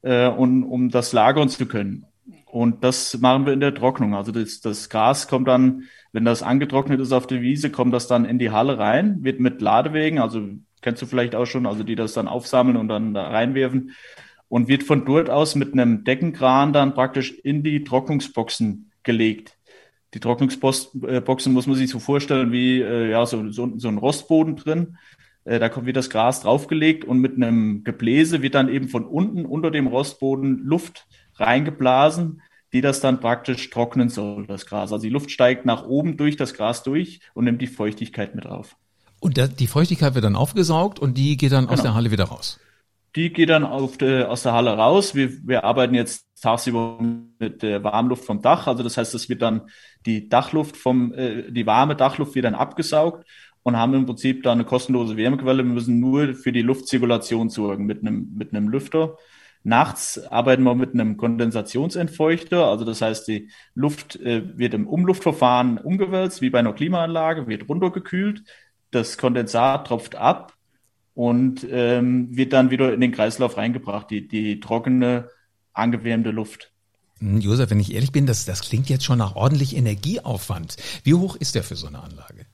äh, 0.02 0.28
und, 0.28 0.62
um 0.62 0.88
das 0.88 1.12
lagern 1.12 1.48
zu 1.48 1.66
können. 1.66 2.06
Und 2.46 2.84
das 2.84 3.18
machen 3.18 3.44
wir 3.44 3.52
in 3.52 3.58
der 3.58 3.74
Trocknung. 3.74 4.14
Also 4.14 4.30
das, 4.30 4.60
das 4.60 4.88
Gras 4.88 5.26
kommt 5.26 5.48
dann, 5.48 5.82
wenn 6.12 6.24
das 6.24 6.44
angetrocknet 6.44 7.00
ist 7.00 7.10
auf 7.10 7.26
der 7.26 7.42
Wiese, 7.42 7.70
kommt 7.70 7.92
das 7.92 8.06
dann 8.06 8.24
in 8.24 8.38
die 8.38 8.52
Halle 8.52 8.78
rein, 8.78 9.24
wird 9.24 9.40
mit 9.40 9.60
Ladewegen, 9.60 10.20
also 10.20 10.48
kennst 10.80 11.02
du 11.02 11.06
vielleicht 11.06 11.34
auch 11.34 11.46
schon, 11.46 11.66
also 11.66 11.82
die 11.82 11.96
das 11.96 12.12
dann 12.12 12.28
aufsammeln 12.28 12.76
und 12.76 12.86
dann 12.86 13.14
da 13.14 13.30
reinwerfen 13.30 13.90
und 14.46 14.68
wird 14.68 14.84
von 14.84 15.04
dort 15.04 15.28
aus 15.28 15.56
mit 15.56 15.72
einem 15.72 16.04
Deckenkran 16.04 16.72
dann 16.72 16.94
praktisch 16.94 17.32
in 17.32 17.64
die 17.64 17.82
Trocknungsboxen 17.82 18.92
gelegt. 19.02 19.58
Die 20.14 20.20
Trocknungsboxen 20.20 21.52
muss 21.52 21.66
man 21.66 21.76
sich 21.76 21.90
so 21.90 21.98
vorstellen 21.98 22.52
wie 22.52 22.80
äh, 22.80 23.10
ja, 23.10 23.26
so, 23.26 23.50
so, 23.50 23.72
so 23.76 23.88
ein 23.88 23.98
Rostboden 23.98 24.56
drin. 24.56 24.96
Äh, 25.44 25.58
da 25.58 25.68
kommt 25.68 25.86
wird 25.86 25.96
das 25.96 26.08
Gras 26.08 26.40
draufgelegt 26.40 27.04
und 27.04 27.18
mit 27.18 27.34
einem 27.34 27.82
Gebläse 27.82 28.40
wird 28.40 28.54
dann 28.54 28.68
eben 28.68 28.88
von 28.88 29.04
unten 29.04 29.44
unter 29.44 29.72
dem 29.72 29.88
Rostboden 29.88 30.58
Luft 30.64 31.06
reingeblasen, 31.34 32.42
die 32.72 32.80
das 32.80 33.00
dann 33.00 33.20
praktisch 33.20 33.68
trocknen 33.70 34.08
soll, 34.08 34.46
das 34.46 34.66
Gras. 34.66 34.92
Also 34.92 35.02
die 35.02 35.10
Luft 35.10 35.32
steigt 35.32 35.66
nach 35.66 35.84
oben 35.84 36.16
durch 36.16 36.36
das 36.36 36.54
Gras 36.54 36.84
durch 36.84 37.20
und 37.34 37.44
nimmt 37.44 37.60
die 37.60 37.66
Feuchtigkeit 37.66 38.36
mit 38.36 38.46
auf. 38.46 38.76
Und 39.18 39.36
der, 39.36 39.48
die 39.48 39.66
Feuchtigkeit 39.66 40.14
wird 40.14 40.24
dann 40.24 40.36
aufgesaugt 40.36 41.00
und 41.00 41.18
die 41.18 41.36
geht 41.36 41.52
dann 41.52 41.64
genau. 41.64 41.72
aus 41.72 41.82
der 41.82 41.94
Halle 41.94 42.10
wieder 42.10 42.24
raus. 42.24 42.60
Die 43.16 43.32
geht 43.32 43.50
dann 43.50 43.64
auf 43.64 43.96
de, 43.96 44.24
aus 44.24 44.42
der 44.42 44.52
Halle 44.52 44.76
raus. 44.76 45.14
Wir, 45.14 45.30
wir 45.46 45.64
arbeiten 45.64 45.94
jetzt 45.94 46.26
tagsüber 46.40 46.98
mit 47.38 47.62
der 47.62 47.84
Warmluft 47.84 48.24
vom 48.24 48.42
Dach. 48.42 48.66
Also 48.66 48.82
das 48.82 48.96
heißt, 48.96 49.14
es 49.14 49.28
wird 49.28 49.42
dann 49.42 49.68
die 50.04 50.28
Dachluft 50.28 50.76
vom, 50.76 51.12
äh, 51.14 51.50
die 51.50 51.66
warme 51.66 51.94
Dachluft 51.94 52.34
wird 52.34 52.44
dann 52.44 52.54
abgesaugt 52.54 53.24
und 53.62 53.76
haben 53.76 53.94
im 53.94 54.06
Prinzip 54.06 54.42
da 54.42 54.52
eine 54.52 54.64
kostenlose 54.64 55.16
Wärmequelle. 55.16 55.64
Wir 55.64 55.72
müssen 55.72 56.00
nur 56.00 56.34
für 56.34 56.52
die 56.52 56.62
Luftzirkulation 56.62 57.50
sorgen 57.50 57.86
mit 57.86 58.00
einem, 58.00 58.34
mit 58.36 58.52
einem 58.52 58.68
Lüfter. 58.68 59.16
Nachts 59.62 60.18
arbeiten 60.26 60.64
wir 60.64 60.74
mit 60.74 60.92
einem 60.92 61.16
Kondensationsentfeuchter. 61.16 62.66
Also 62.66 62.84
das 62.84 63.00
heißt, 63.00 63.28
die 63.28 63.48
Luft 63.74 64.16
äh, 64.16 64.58
wird 64.58 64.74
im 64.74 64.88
Umluftverfahren 64.88 65.78
umgewälzt, 65.78 66.42
wie 66.42 66.50
bei 66.50 66.58
einer 66.58 66.74
Klimaanlage, 66.74 67.46
wird 67.46 67.68
runtergekühlt. 67.68 68.42
Das 68.90 69.18
Kondensat 69.18 69.86
tropft 69.86 70.16
ab 70.16 70.53
und 71.14 71.66
ähm, 71.70 72.36
wird 72.36 72.52
dann 72.52 72.70
wieder 72.70 72.92
in 72.92 73.00
den 73.00 73.12
Kreislauf 73.12 73.56
reingebracht, 73.56 74.10
die, 74.10 74.26
die 74.26 74.60
trockene, 74.60 75.30
angewärmte 75.72 76.30
Luft. 76.30 76.72
Hm, 77.18 77.40
Josef, 77.40 77.70
wenn 77.70 77.80
ich 77.80 77.94
ehrlich 77.94 78.12
bin, 78.12 78.26
das, 78.26 78.44
das 78.44 78.62
klingt 78.62 78.88
jetzt 78.88 79.04
schon 79.04 79.18
nach 79.18 79.36
ordentlich 79.36 79.76
Energieaufwand. 79.76 80.76
Wie 81.04 81.14
hoch 81.14 81.36
ist 81.36 81.54
der 81.54 81.62
für 81.62 81.76
so 81.76 81.86
eine 81.86 82.02
Anlage? 82.02 82.46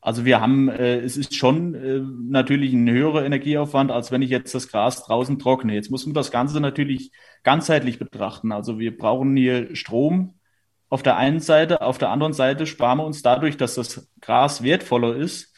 Also 0.00 0.24
wir 0.24 0.40
haben, 0.40 0.68
äh, 0.68 0.98
es 1.00 1.16
ist 1.16 1.34
schon 1.34 1.74
äh, 1.74 2.00
natürlich 2.00 2.72
ein 2.72 2.88
höherer 2.88 3.24
Energieaufwand, 3.24 3.90
als 3.90 4.10
wenn 4.12 4.22
ich 4.22 4.30
jetzt 4.30 4.54
das 4.54 4.68
Gras 4.68 5.04
draußen 5.04 5.38
trockne. 5.38 5.74
Jetzt 5.74 5.90
muss 5.90 6.06
man 6.06 6.14
das 6.14 6.30
Ganze 6.30 6.60
natürlich 6.60 7.12
ganzheitlich 7.42 7.98
betrachten. 7.98 8.52
Also 8.52 8.78
wir 8.78 8.96
brauchen 8.96 9.36
hier 9.36 9.74
Strom 9.74 10.34
auf 10.88 11.02
der 11.02 11.16
einen 11.16 11.40
Seite, 11.40 11.82
auf 11.82 11.98
der 11.98 12.10
anderen 12.10 12.32
Seite 12.32 12.66
sparen 12.66 12.98
wir 12.98 13.04
uns 13.04 13.22
dadurch, 13.22 13.56
dass 13.56 13.74
das 13.74 14.08
Gras 14.20 14.62
wertvoller 14.62 15.16
ist, 15.16 15.52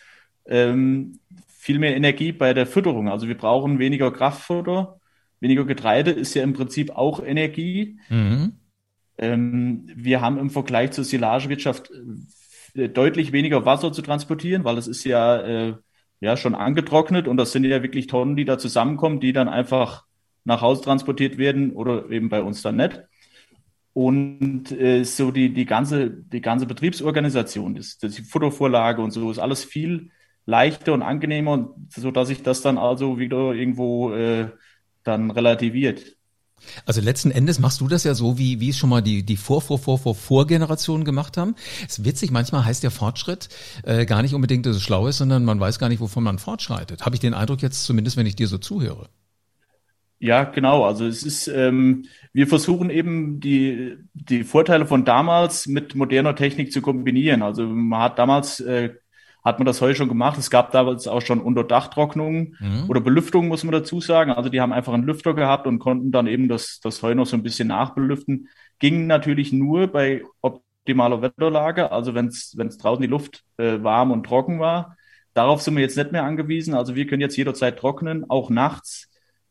ähm, 0.46 1.18
viel 1.48 1.78
mehr 1.78 1.96
Energie 1.96 2.32
bei 2.32 2.54
der 2.54 2.66
Fütterung. 2.66 3.08
Also 3.08 3.28
wir 3.28 3.36
brauchen 3.36 3.78
weniger 3.78 4.10
Kraftfutter, 4.10 4.98
weniger 5.40 5.64
Getreide 5.64 6.10
ist 6.10 6.34
ja 6.34 6.42
im 6.42 6.52
Prinzip 6.52 6.90
auch 6.90 7.22
Energie. 7.22 7.98
Mhm. 8.08 8.52
Ähm, 9.18 9.90
wir 9.94 10.20
haben 10.20 10.38
im 10.38 10.50
Vergleich 10.50 10.92
zur 10.92 11.04
Silagewirtschaft 11.04 11.90
äh, 12.74 12.88
deutlich 12.88 13.32
weniger 13.32 13.66
Wasser 13.66 13.92
zu 13.92 14.02
transportieren, 14.02 14.64
weil 14.64 14.78
es 14.78 14.86
ist 14.86 15.04
ja, 15.04 15.40
äh, 15.40 15.74
ja 16.20 16.36
schon 16.36 16.54
angetrocknet 16.54 17.28
und 17.28 17.36
das 17.36 17.52
sind 17.52 17.64
ja 17.64 17.82
wirklich 17.82 18.06
Tonnen, 18.06 18.36
die 18.36 18.44
da 18.44 18.58
zusammenkommen, 18.58 19.20
die 19.20 19.32
dann 19.32 19.48
einfach 19.48 20.04
nach 20.44 20.62
Hause 20.62 20.82
transportiert 20.82 21.38
werden 21.38 21.72
oder 21.72 22.10
eben 22.10 22.28
bei 22.28 22.42
uns 22.42 22.62
dann 22.62 22.76
nicht. 22.76 23.02
Und 23.92 24.70
äh, 24.72 25.04
so 25.04 25.30
die, 25.30 25.52
die, 25.52 25.66
ganze, 25.66 26.10
die 26.10 26.40
ganze 26.40 26.66
Betriebsorganisation, 26.66 27.74
das, 27.74 27.98
das 27.98 28.14
die 28.14 28.22
Futtervorlage 28.22 29.02
und 29.02 29.10
so, 29.10 29.30
ist 29.30 29.38
alles 29.38 29.64
viel 29.64 30.10
leichter 30.50 30.92
und 30.92 31.02
angenehmer, 31.02 31.70
so 31.88 32.10
dass 32.10 32.28
sich 32.28 32.42
das 32.42 32.60
dann 32.60 32.76
also 32.76 33.18
wieder 33.18 33.52
irgendwo 33.52 34.12
äh, 34.12 34.48
dann 35.04 35.30
relativiert. 35.30 36.16
Also 36.84 37.00
letzten 37.00 37.30
Endes 37.30 37.58
machst 37.58 37.80
du 37.80 37.88
das 37.88 38.04
ja 38.04 38.14
so, 38.14 38.36
wie, 38.36 38.60
wie 38.60 38.68
es 38.68 38.76
schon 38.76 38.90
mal 38.90 39.00
die, 39.00 39.22
die 39.22 39.36
Vor, 39.36 39.62
Vor, 39.62 39.78
Vor, 39.78 39.98
Vor, 39.98 40.14
Vorgenerationen 40.14 41.04
gemacht 41.04 41.38
haben. 41.38 41.54
Es 41.86 41.98
ist 41.98 42.04
witzig, 42.04 42.30
manchmal 42.30 42.64
heißt 42.64 42.82
der 42.82 42.90
Fortschritt 42.90 43.48
äh, 43.84 44.04
gar 44.04 44.20
nicht 44.20 44.34
unbedingt, 44.34 44.66
dass 44.66 44.76
es 44.76 44.82
schlau 44.82 45.06
ist, 45.06 45.18
sondern 45.18 45.44
man 45.44 45.58
weiß 45.58 45.78
gar 45.78 45.88
nicht, 45.88 46.00
wovon 46.00 46.24
man 46.24 46.38
fortschreitet. 46.38 47.06
Habe 47.06 47.16
ich 47.16 47.20
den 47.20 47.32
Eindruck 47.32 47.62
jetzt 47.62 47.84
zumindest, 47.84 48.18
wenn 48.18 48.26
ich 48.26 48.36
dir 48.36 48.48
so 48.48 48.58
zuhöre. 48.58 49.08
Ja, 50.18 50.44
genau. 50.44 50.84
Also 50.84 51.06
es 51.06 51.22
ist, 51.22 51.48
ähm, 51.48 52.04
wir 52.34 52.46
versuchen 52.46 52.90
eben 52.90 53.40
die, 53.40 53.96
die 54.12 54.44
Vorteile 54.44 54.84
von 54.84 55.06
damals 55.06 55.66
mit 55.66 55.94
moderner 55.94 56.34
Technik 56.34 56.72
zu 56.72 56.82
kombinieren. 56.82 57.42
Also 57.42 57.64
man 57.64 58.02
hat 58.02 58.18
damals 58.18 58.60
äh, 58.60 58.90
hat 59.44 59.58
man 59.58 59.66
das 59.66 59.80
Heu 59.80 59.94
schon 59.94 60.08
gemacht. 60.08 60.38
Es 60.38 60.50
gab 60.50 60.70
damals 60.72 61.08
auch 61.08 61.22
schon 61.22 61.40
Unterdachtrocknungen 61.40 62.56
mhm. 62.60 62.84
oder 62.88 63.00
Belüftung, 63.00 63.48
muss 63.48 63.64
man 63.64 63.72
dazu 63.72 64.00
sagen. 64.00 64.32
Also 64.32 64.50
die 64.50 64.60
haben 64.60 64.72
einfach 64.72 64.92
einen 64.92 65.04
Lüfter 65.04 65.34
gehabt 65.34 65.66
und 65.66 65.78
konnten 65.78 66.12
dann 66.12 66.26
eben 66.26 66.48
das, 66.48 66.80
das 66.82 67.02
Heu 67.02 67.14
noch 67.14 67.26
so 67.26 67.36
ein 67.36 67.42
bisschen 67.42 67.68
nachbelüften. 67.68 68.48
Ging 68.78 69.06
natürlich 69.06 69.52
nur 69.52 69.86
bei 69.86 70.22
optimaler 70.40 71.22
Wetterlage, 71.22 71.90
also 71.92 72.14
wenn 72.14 72.26
es 72.26 72.78
draußen 72.78 73.02
die 73.02 73.08
Luft 73.08 73.44
äh, 73.56 73.82
warm 73.82 74.10
und 74.10 74.24
trocken 74.24 74.60
war. 74.60 74.96
Darauf 75.34 75.62
sind 75.62 75.74
wir 75.76 75.82
jetzt 75.82 75.96
nicht 75.96 76.12
mehr 76.12 76.24
angewiesen. 76.24 76.74
Also 76.74 76.94
wir 76.94 77.06
können 77.06 77.22
jetzt 77.22 77.36
jederzeit 77.36 77.78
trocknen, 77.78 78.28
auch 78.28 78.50
nachts. 78.50 79.08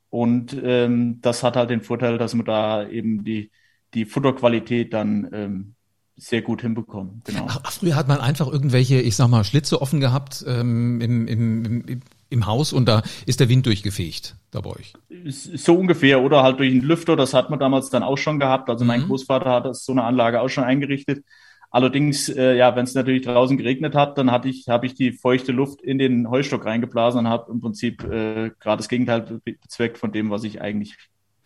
Und 0.09 0.55
ähm, 0.63 1.19
das 1.21 1.43
hat 1.43 1.55
halt 1.55 1.69
den 1.69 1.81
Vorteil, 1.81 2.17
dass 2.17 2.33
man 2.33 2.45
da 2.45 2.87
eben 2.87 3.23
die, 3.23 3.51
die 3.93 4.05
Futterqualität 4.05 4.93
dann 4.93 5.29
ähm, 5.31 5.75
sehr 6.19 6.41
gut 6.41 6.61
hinbekommen. 6.61 7.21
Genau. 7.25 7.47
Ach, 7.47 7.71
früher 7.71 7.95
hat 7.95 8.07
man 8.07 8.19
einfach 8.19 8.47
irgendwelche, 8.47 9.01
ich 9.01 9.15
sag 9.15 9.27
mal, 9.29 9.43
Schlitze 9.43 9.81
offen 9.81 9.99
gehabt 9.99 10.43
ähm, 10.47 11.01
im, 11.01 11.27
im, 11.27 11.65
im, 11.65 12.01
im 12.29 12.45
Haus 12.45 12.73
und 12.73 12.87
da 12.87 13.01
ist 13.25 13.39
der 13.39 13.49
Wind 13.49 13.65
durchgefegt 13.65 14.35
da 14.51 14.61
bei 14.61 14.71
euch. 14.71 14.93
So 15.23 15.75
ungefähr 15.75 16.21
oder 16.21 16.43
halt 16.43 16.59
durch 16.59 16.71
einen 16.71 16.81
Lüfter, 16.81 17.15
das 17.15 17.33
hat 17.33 17.49
man 17.49 17.59
damals 17.59 17.89
dann 17.89 18.03
auch 18.03 18.17
schon 18.17 18.39
gehabt. 18.39 18.69
Also 18.69 18.85
mein 18.85 19.01
mhm. 19.01 19.07
Großvater 19.07 19.49
hat 19.49 19.65
das 19.65 19.85
so 19.85 19.91
eine 19.91 20.03
Anlage 20.03 20.41
auch 20.41 20.49
schon 20.49 20.63
eingerichtet. 20.63 21.23
Allerdings, 21.71 22.29
äh, 22.29 22.55
ja, 22.55 22.75
wenn 22.75 22.85
es 22.85 22.95
natürlich 22.95 23.23
draußen 23.23 23.57
geregnet 23.57 23.93
hat, 23.93 24.17
dann 24.17 24.31
hatte 24.31 24.49
ich, 24.49 24.67
habe 24.67 24.87
ich 24.87 24.95
die 24.95 25.11
feuchte 25.11 25.51
Luft 25.51 25.81
in 25.81 25.99
den 25.99 26.29
Heustock 26.29 26.65
reingeblasen 26.65 27.19
und 27.19 27.27
habe 27.29 27.51
im 27.51 27.61
Prinzip 27.61 28.03
äh, 28.03 28.51
gerade 28.59 28.77
das 28.77 28.89
Gegenteil 28.89 29.39
bezweckt 29.43 29.99
von 29.99 30.11
dem, 30.11 30.31
was 30.31 30.43
ich 30.43 30.61
eigentlich 30.61 30.95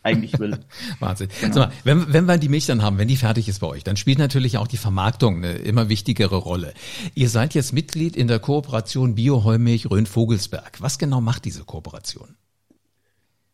eigentlich 0.03 0.37
will. 0.37 0.59
Wahnsinn. 0.99 1.29
Genau. 1.41 1.59
Mal, 1.59 1.71
wenn, 1.83 2.13
wenn 2.13 2.25
wir 2.25 2.37
die 2.37 2.49
Milch 2.49 2.65
dann 2.65 2.81
haben, 2.81 2.97
wenn 2.97 3.07
die 3.07 3.15
fertig 3.15 3.47
ist 3.47 3.59
bei 3.59 3.67
euch, 3.67 3.83
dann 3.83 3.97
spielt 3.97 4.19
natürlich 4.19 4.57
auch 4.57 4.67
die 4.67 4.77
Vermarktung 4.77 5.37
eine 5.37 5.53
immer 5.53 5.89
wichtigere 5.89 6.35
Rolle. 6.35 6.73
Ihr 7.15 7.29
seid 7.29 7.53
jetzt 7.53 7.73
Mitglied 7.73 8.15
in 8.15 8.27
der 8.27 8.39
Kooperation 8.39 9.15
Bioheumilch 9.15 9.89
Rhön-Vogelsberg. 9.89 10.81
Was 10.81 10.99
genau 10.99 11.21
macht 11.21 11.45
diese 11.45 11.63
Kooperation? 11.63 12.35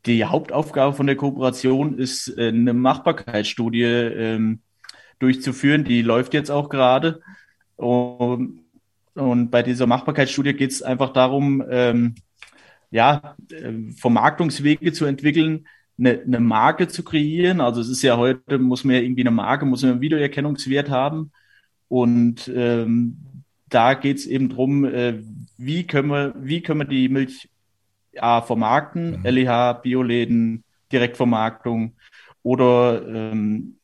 Die 0.06 0.26
Hauptaufgabe 0.26 0.96
von 0.96 1.08
der 1.08 1.16
Kooperation 1.16 1.98
ist, 1.98 2.30
äh, 2.38 2.48
eine 2.48 2.74
Machbarkeitsstudie 2.74 3.84
ähm, 3.84 4.60
durchzuführen. 5.20 5.84
Die 5.84 6.02
läuft 6.02 6.34
jetzt 6.34 6.50
auch 6.50 6.70
gerade. 6.70 7.22
Und, 7.76 8.62
und 9.14 9.52
bei 9.52 9.62
dieser 9.62 9.88
Machbarkeitsstudie 9.88 10.54
geht 10.54 10.72
es 10.72 10.82
einfach 10.82 11.12
darum, 11.14 11.64
ähm, 11.70 12.16
ja, 12.92 13.36
äh, 13.52 13.94
Vermarktungswege 13.96 14.94
zu 14.94 15.06
entwickeln, 15.06 15.68
eine, 16.00 16.22
eine 16.22 16.40
Marke 16.40 16.88
zu 16.88 17.04
kreieren. 17.04 17.62
Also 17.62 17.82
es 17.82 17.90
ist 17.90 18.02
ja 18.02 18.18
heute, 18.18 18.58
muss 18.58 18.84
man 18.84 18.96
ja 18.96 19.02
irgendwie 19.02 19.22
eine 19.22 19.32
Marke, 19.32 19.66
muss 19.66 19.82
man 19.82 19.92
einen 19.94 20.02
Wiedererkennungswert 20.02 20.90
haben. 20.90 21.32
Und 21.88 22.50
ähm, 22.54 23.18
da 23.68 23.94
geht 23.94 24.18
es 24.18 24.26
eben 24.26 24.50
drum, 24.50 24.86
äh, 24.86 25.16
wie 25.58 25.86
können 25.86 26.10
wir, 26.10 26.34
wie 26.38 26.62
können 26.62 26.82
wir 26.82 26.86
die 26.86 27.10
Milch 27.10 27.50
A, 28.18 28.42
vermarkten, 28.42 29.20
mhm. 29.20 29.26
LEH, 29.26 29.74
Bioläden, 29.82 30.64
Direktvermarktung 30.92 31.94
oder 32.44 33.08
ähm, 33.08 33.76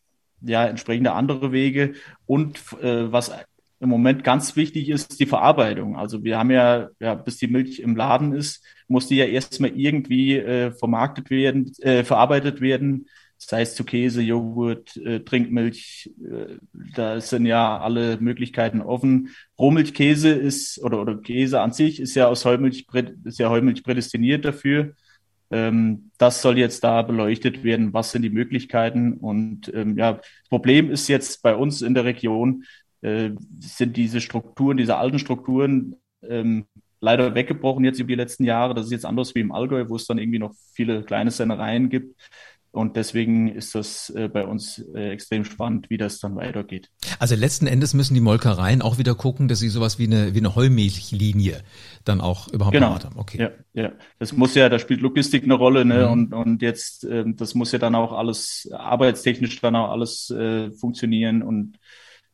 ja, 0.41 0.65
entsprechende 0.65 1.13
andere 1.13 1.51
Wege. 1.51 1.93
Und 2.25 2.57
äh, 2.81 3.11
was 3.11 3.31
im 3.79 3.89
Moment 3.89 4.23
ganz 4.23 4.55
wichtig 4.55 4.89
ist 4.89 5.19
die 5.19 5.25
Verarbeitung. 5.25 5.97
Also 5.97 6.23
wir 6.23 6.37
haben 6.37 6.51
ja, 6.51 6.89
ja, 6.99 7.15
bis 7.15 7.37
die 7.37 7.47
Milch 7.47 7.79
im 7.79 7.95
Laden 7.95 8.33
ist, 8.33 8.63
muss 8.87 9.07
die 9.07 9.17
ja 9.17 9.25
erstmal 9.25 9.71
irgendwie 9.71 10.37
äh, 10.37 10.71
vermarktet 10.71 11.29
werden, 11.29 11.71
äh, 11.79 12.03
verarbeitet 12.03 12.61
werden. 12.61 13.07
sei 13.37 13.61
es 13.61 13.75
zu 13.75 13.83
Käse, 13.83 14.21
Joghurt, 14.21 14.95
äh, 14.97 15.19
Trinkmilch, 15.19 16.09
äh, 16.23 16.55
da 16.95 17.19
sind 17.21 17.45
ja 17.45 17.77
alle 17.79 18.17
Möglichkeiten 18.19 18.81
offen. 18.81 19.29
Rohmilchkäse 19.59 20.29
ist, 20.29 20.81
oder, 20.83 21.01
oder 21.01 21.17
Käse 21.17 21.61
an 21.61 21.73
sich 21.73 21.99
ist 21.99 22.15
ja 22.15 22.27
aus 22.27 22.45
Heumilch, 22.45 22.87
ist 23.25 23.39
ja 23.39 23.49
Heumilch 23.49 23.83
prädestiniert 23.83 24.45
dafür. 24.45 24.93
Ähm, 25.51 26.11
das 26.17 26.41
soll 26.41 26.57
jetzt 26.57 26.83
da 26.83 27.01
beleuchtet 27.01 27.63
werden. 27.63 27.93
Was 27.93 28.11
sind 28.11 28.23
die 28.23 28.29
Möglichkeiten? 28.29 29.13
Und 29.13 29.71
ähm, 29.73 29.97
ja, 29.97 30.13
das 30.13 30.49
Problem 30.49 30.89
ist 30.89 31.07
jetzt 31.07 31.43
bei 31.43 31.55
uns 31.55 31.81
in 31.81 31.93
der 31.93 32.05
Region, 32.05 32.63
äh, 33.05 33.35
sind 33.59 33.95
diese 33.97 34.19
Strukturen, 34.19 34.77
diese 34.77 34.97
alten 34.97 35.19
Strukturen 35.19 35.95
ähm, 36.27 36.65
leider 37.01 37.35
weggebrochen 37.35 37.85
jetzt 37.85 37.99
über 37.99 38.07
die 38.07 38.15
letzten 38.15 38.45
Jahre. 38.45 38.73
Das 38.73 38.85
ist 38.85 38.91
jetzt 38.91 39.05
anders 39.05 39.35
wie 39.35 39.41
im 39.41 39.51
Allgäu, 39.51 39.89
wo 39.89 39.95
es 39.95 40.07
dann 40.07 40.17
irgendwie 40.17 40.39
noch 40.39 40.55
viele 40.73 41.03
kleine 41.03 41.29
Sennereien 41.29 41.89
gibt. 41.89 42.19
Und 42.71 42.95
deswegen 42.97 43.47
ist 43.47 43.75
das 43.75 44.09
äh, 44.09 44.27
bei 44.27 44.45
uns 44.45 44.83
äh, 44.95 45.11
extrem 45.11 45.45
spannend, 45.45 45.89
wie 45.91 45.97
das 45.97 46.19
dann 46.19 46.35
weitergeht. 46.35 46.89
Also 47.19 47.35
letzten 47.35 47.67
Endes 47.67 47.93
müssen 47.93 48.15
die 48.15 48.21
Molkereien 48.21 48.81
auch 48.81 48.97
wieder 48.97 49.13
gucken, 49.13 49.47
dass 49.47 49.59
sie 49.59 49.69
sowas 49.69 49.99
wie 49.99 50.07
eine, 50.07 50.33
wie 50.33 50.39
eine 50.39 50.55
Heumilchlinie 50.55 51.61
dann 52.03 52.21
auch 52.21 52.47
überhaupt 52.49 52.73
genau. 52.73 52.95
haben. 53.01 53.17
Okay. 53.17 53.39
Ja, 53.39 53.51
ja. 53.81 53.91
Das 54.17 54.33
muss 54.33 54.55
ja, 54.55 54.67
da 54.67 54.79
spielt 54.79 54.99
Logistik 54.99 55.43
eine 55.43 55.53
Rolle, 55.53 55.85
ne? 55.85 56.07
Mhm. 56.07 56.11
Und, 56.11 56.33
und 56.33 56.61
jetzt, 56.63 57.05
äh, 57.05 57.23
das 57.27 57.53
muss 57.53 57.71
ja 57.71 57.79
dann 57.79 57.95
auch 57.95 58.11
alles 58.11 58.67
arbeitstechnisch 58.73 59.61
dann 59.61 59.75
auch 59.75 59.91
alles 59.91 60.31
äh, 60.31 60.71
funktionieren 60.71 61.43
und 61.43 61.77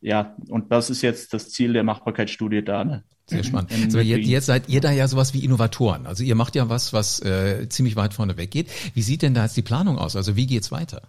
ja, 0.02 0.36
und 0.48 0.72
das 0.72 0.90
ist 0.90 1.00
jetzt 1.00 1.32
das 1.32 1.50
Ziel 1.50 1.72
der 1.72 1.84
Machbarkeitsstudie 1.84 2.62
da. 2.62 2.84
Ne? 2.84 3.04
Sehr 3.26 3.44
spannend. 3.44 3.72
Also 3.72 4.00
jetzt, 4.00 4.26
jetzt 4.26 4.46
seid 4.46 4.68
ihr 4.68 4.80
da 4.80 4.90
ja 4.90 5.06
sowas 5.06 5.32
wie 5.32 5.44
Innovatoren. 5.44 6.06
Also 6.06 6.24
ihr 6.24 6.34
macht 6.34 6.56
ja 6.56 6.68
was, 6.68 6.92
was 6.92 7.20
äh, 7.22 7.68
ziemlich 7.68 7.94
weit 7.94 8.12
vorne 8.12 8.36
weggeht. 8.36 8.68
Wie 8.94 9.02
sieht 9.02 9.22
denn 9.22 9.32
da 9.32 9.44
jetzt 9.44 9.56
die 9.56 9.62
Planung 9.62 9.98
aus? 9.98 10.16
Also 10.16 10.34
wie 10.36 10.46
geht's 10.46 10.72
weiter? 10.72 11.02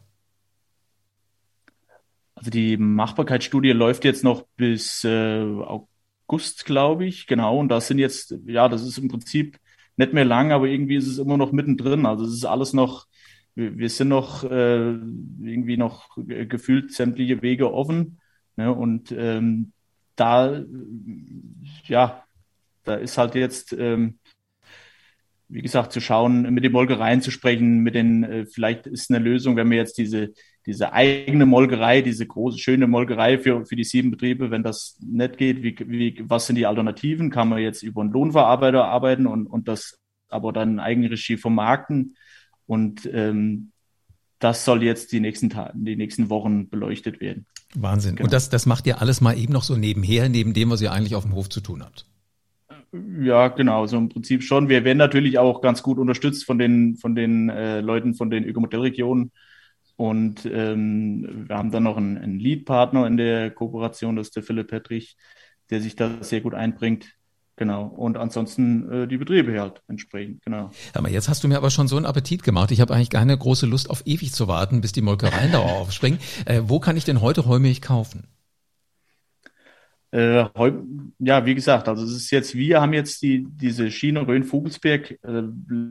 Also 2.35 2.51
die 2.51 2.77
Machbarkeitsstudie 2.77 3.71
läuft 3.71 4.05
jetzt 4.05 4.23
noch 4.23 4.45
bis 4.57 5.03
äh, 5.03 5.41
August, 5.41 6.65
glaube 6.65 7.05
ich, 7.05 7.25
genau. 7.25 7.57
Und 7.57 7.69
das 7.69 7.87
sind 7.87 7.97
jetzt, 7.97 8.35
ja, 8.45 8.69
das 8.69 8.83
ist 8.83 8.99
im 8.99 9.07
Prinzip 9.07 9.57
nicht 9.97 10.13
mehr 10.13 10.25
lang, 10.25 10.51
aber 10.51 10.67
irgendwie 10.67 10.97
ist 10.97 11.07
es 11.07 11.17
immer 11.17 11.37
noch 11.37 11.51
mittendrin. 11.51 12.05
Also 12.05 12.25
es 12.25 12.33
ist 12.33 12.45
alles 12.45 12.73
noch, 12.73 13.07
wir, 13.55 13.75
wir 13.75 13.89
sind 13.89 14.09
noch 14.09 14.43
äh, 14.43 14.91
irgendwie 14.91 15.77
noch 15.77 16.09
gefühlt 16.15 16.93
sämtliche 16.93 17.41
Wege 17.41 17.73
offen. 17.73 18.19
Ne? 18.55 18.71
Und 18.73 19.11
ähm, 19.11 19.71
da, 20.15 20.63
ja, 21.85 22.23
da 22.83 22.95
ist 22.95 23.17
halt 23.17 23.35
jetzt, 23.35 23.73
ähm, 23.73 24.19
wie 25.47 25.61
gesagt, 25.61 25.91
zu 25.91 26.01
schauen, 26.01 26.53
mit 26.53 26.63
den 26.63 26.71
Molkereien 26.71 27.21
zu 27.21 27.31
sprechen, 27.31 27.79
mit 27.79 27.95
den, 27.95 28.23
äh, 28.23 28.45
vielleicht 28.45 28.87
ist 28.87 29.11
eine 29.11 29.23
Lösung, 29.23 29.55
wenn 29.55 29.69
wir 29.69 29.77
jetzt 29.77 29.97
diese, 29.97 30.33
diese 30.65 30.93
eigene 30.93 31.45
Molkerei, 31.45 32.01
diese 32.01 32.25
große, 32.25 32.57
schöne 32.57 32.87
Molkerei 32.87 33.37
für, 33.37 33.65
für 33.65 33.75
die 33.75 33.83
sieben 33.83 34.11
Betriebe, 34.11 34.49
wenn 34.49 34.63
das 34.63 34.97
nicht 35.01 35.37
geht, 35.37 35.61
wie, 35.61 35.75
wie, 35.87 36.23
was 36.27 36.47
sind 36.47 36.55
die 36.55 36.65
Alternativen? 36.65 37.29
Kann 37.29 37.49
man 37.49 37.59
jetzt 37.59 37.83
über 37.83 38.01
einen 38.01 38.11
Lohnverarbeiter 38.11 38.85
arbeiten 38.85 39.27
und, 39.27 39.47
und 39.47 39.67
das 39.67 39.99
aber 40.29 40.53
dann 40.53 40.73
in 40.73 40.79
Eigenregie 40.79 41.37
vermarkten? 41.37 42.15
Und 42.65 43.09
ähm, 43.11 43.71
das 44.39 44.65
soll 44.65 44.83
jetzt 44.83 45.11
die 45.11 45.19
nächsten 45.19 45.53
die 45.73 45.95
nächsten 45.95 46.29
Wochen 46.29 46.69
beleuchtet 46.69 47.19
werden. 47.21 47.45
Wahnsinn. 47.75 48.15
Genau. 48.15 48.25
Und 48.25 48.33
das, 48.33 48.49
das 48.49 48.65
macht 48.65 48.85
ihr 48.87 49.01
alles 49.01 49.21
mal 49.21 49.37
eben 49.37 49.53
noch 49.53 49.63
so 49.63 49.75
nebenher, 49.75 50.29
neben 50.29 50.53
dem, 50.53 50.69
was 50.69 50.81
ihr 50.81 50.91
eigentlich 50.91 51.15
auf 51.15 51.23
dem 51.23 51.35
Hof 51.35 51.49
zu 51.49 51.61
tun 51.61 51.83
habt. 51.83 52.05
Ja, 53.21 53.47
genau, 53.47 53.87
so 53.87 53.97
im 53.97 54.09
Prinzip 54.09 54.43
schon. 54.43 54.69
Wir 54.69 54.83
werden 54.83 54.99
natürlich 54.99 55.39
auch 55.39 55.61
ganz 55.61 55.81
gut 55.81 55.97
unterstützt 55.97 56.45
von 56.45 56.59
den, 56.59 56.95
von 56.95 57.15
den 57.15 57.49
äh, 57.49 57.81
Leuten 57.81 58.13
von 58.13 58.29
den 58.29 58.43
Ökomodellregionen. 58.43 59.31
Und 59.95 60.45
ähm, 60.45 61.45
wir 61.47 61.57
haben 61.57 61.71
dann 61.71 61.83
noch 61.83 61.97
einen, 61.97 62.17
einen 62.17 62.39
Lead-Partner 62.39 63.07
in 63.07 63.17
der 63.17 63.51
Kooperation, 63.51 64.15
das 64.15 64.27
ist 64.27 64.35
der 64.35 64.43
Philipp 64.43 64.67
Pettrich, 64.67 65.17
der 65.69 65.81
sich 65.81 65.95
da 65.95 66.23
sehr 66.23 66.41
gut 66.41 66.53
einbringt. 66.53 67.13
Genau. 67.63 67.85
Und 67.85 68.17
ansonsten 68.17 68.91
äh, 68.91 69.07
die 69.07 69.15
Betriebe 69.15 69.57
halt 69.57 69.81
entsprechend, 69.87 70.43
genau. 70.43 70.69
Aber 70.93 71.07
jetzt 71.07 71.29
hast 71.29 71.45
du 71.45 71.47
mir 71.47 71.55
aber 71.55 71.69
schon 71.69 71.87
so 71.87 71.95
einen 71.95 72.05
Appetit 72.05 72.43
gemacht. 72.43 72.71
Ich 72.71 72.81
habe 72.81 72.93
eigentlich 72.93 73.09
keine 73.09 73.37
große 73.37 73.65
Lust 73.65 73.89
auf 73.89 74.03
ewig 74.05 74.33
zu 74.33 74.49
warten, 74.49 74.81
bis 74.81 74.91
die 74.91 75.01
Molkereien 75.01 75.53
da 75.53 75.59
aufspringen. 75.59 76.19
Äh, 76.43 76.63
wo 76.65 76.81
kann 76.81 76.97
ich 76.97 77.05
denn 77.05 77.21
heute 77.21 77.45
Heumilch 77.45 77.81
kaufen? 77.81 78.27
Äh, 80.11 80.43
ja, 81.19 81.45
wie 81.45 81.55
gesagt, 81.55 81.87
also 81.87 82.03
es 82.03 82.11
ist 82.11 82.31
jetzt, 82.31 82.53
wir 82.53 82.81
haben 82.81 82.91
jetzt 82.91 83.21
die, 83.21 83.47
diese 83.49 83.89
Schiene 83.91 84.27
Rhön-Vogelsberg 84.27 85.11
äh, 85.23 85.43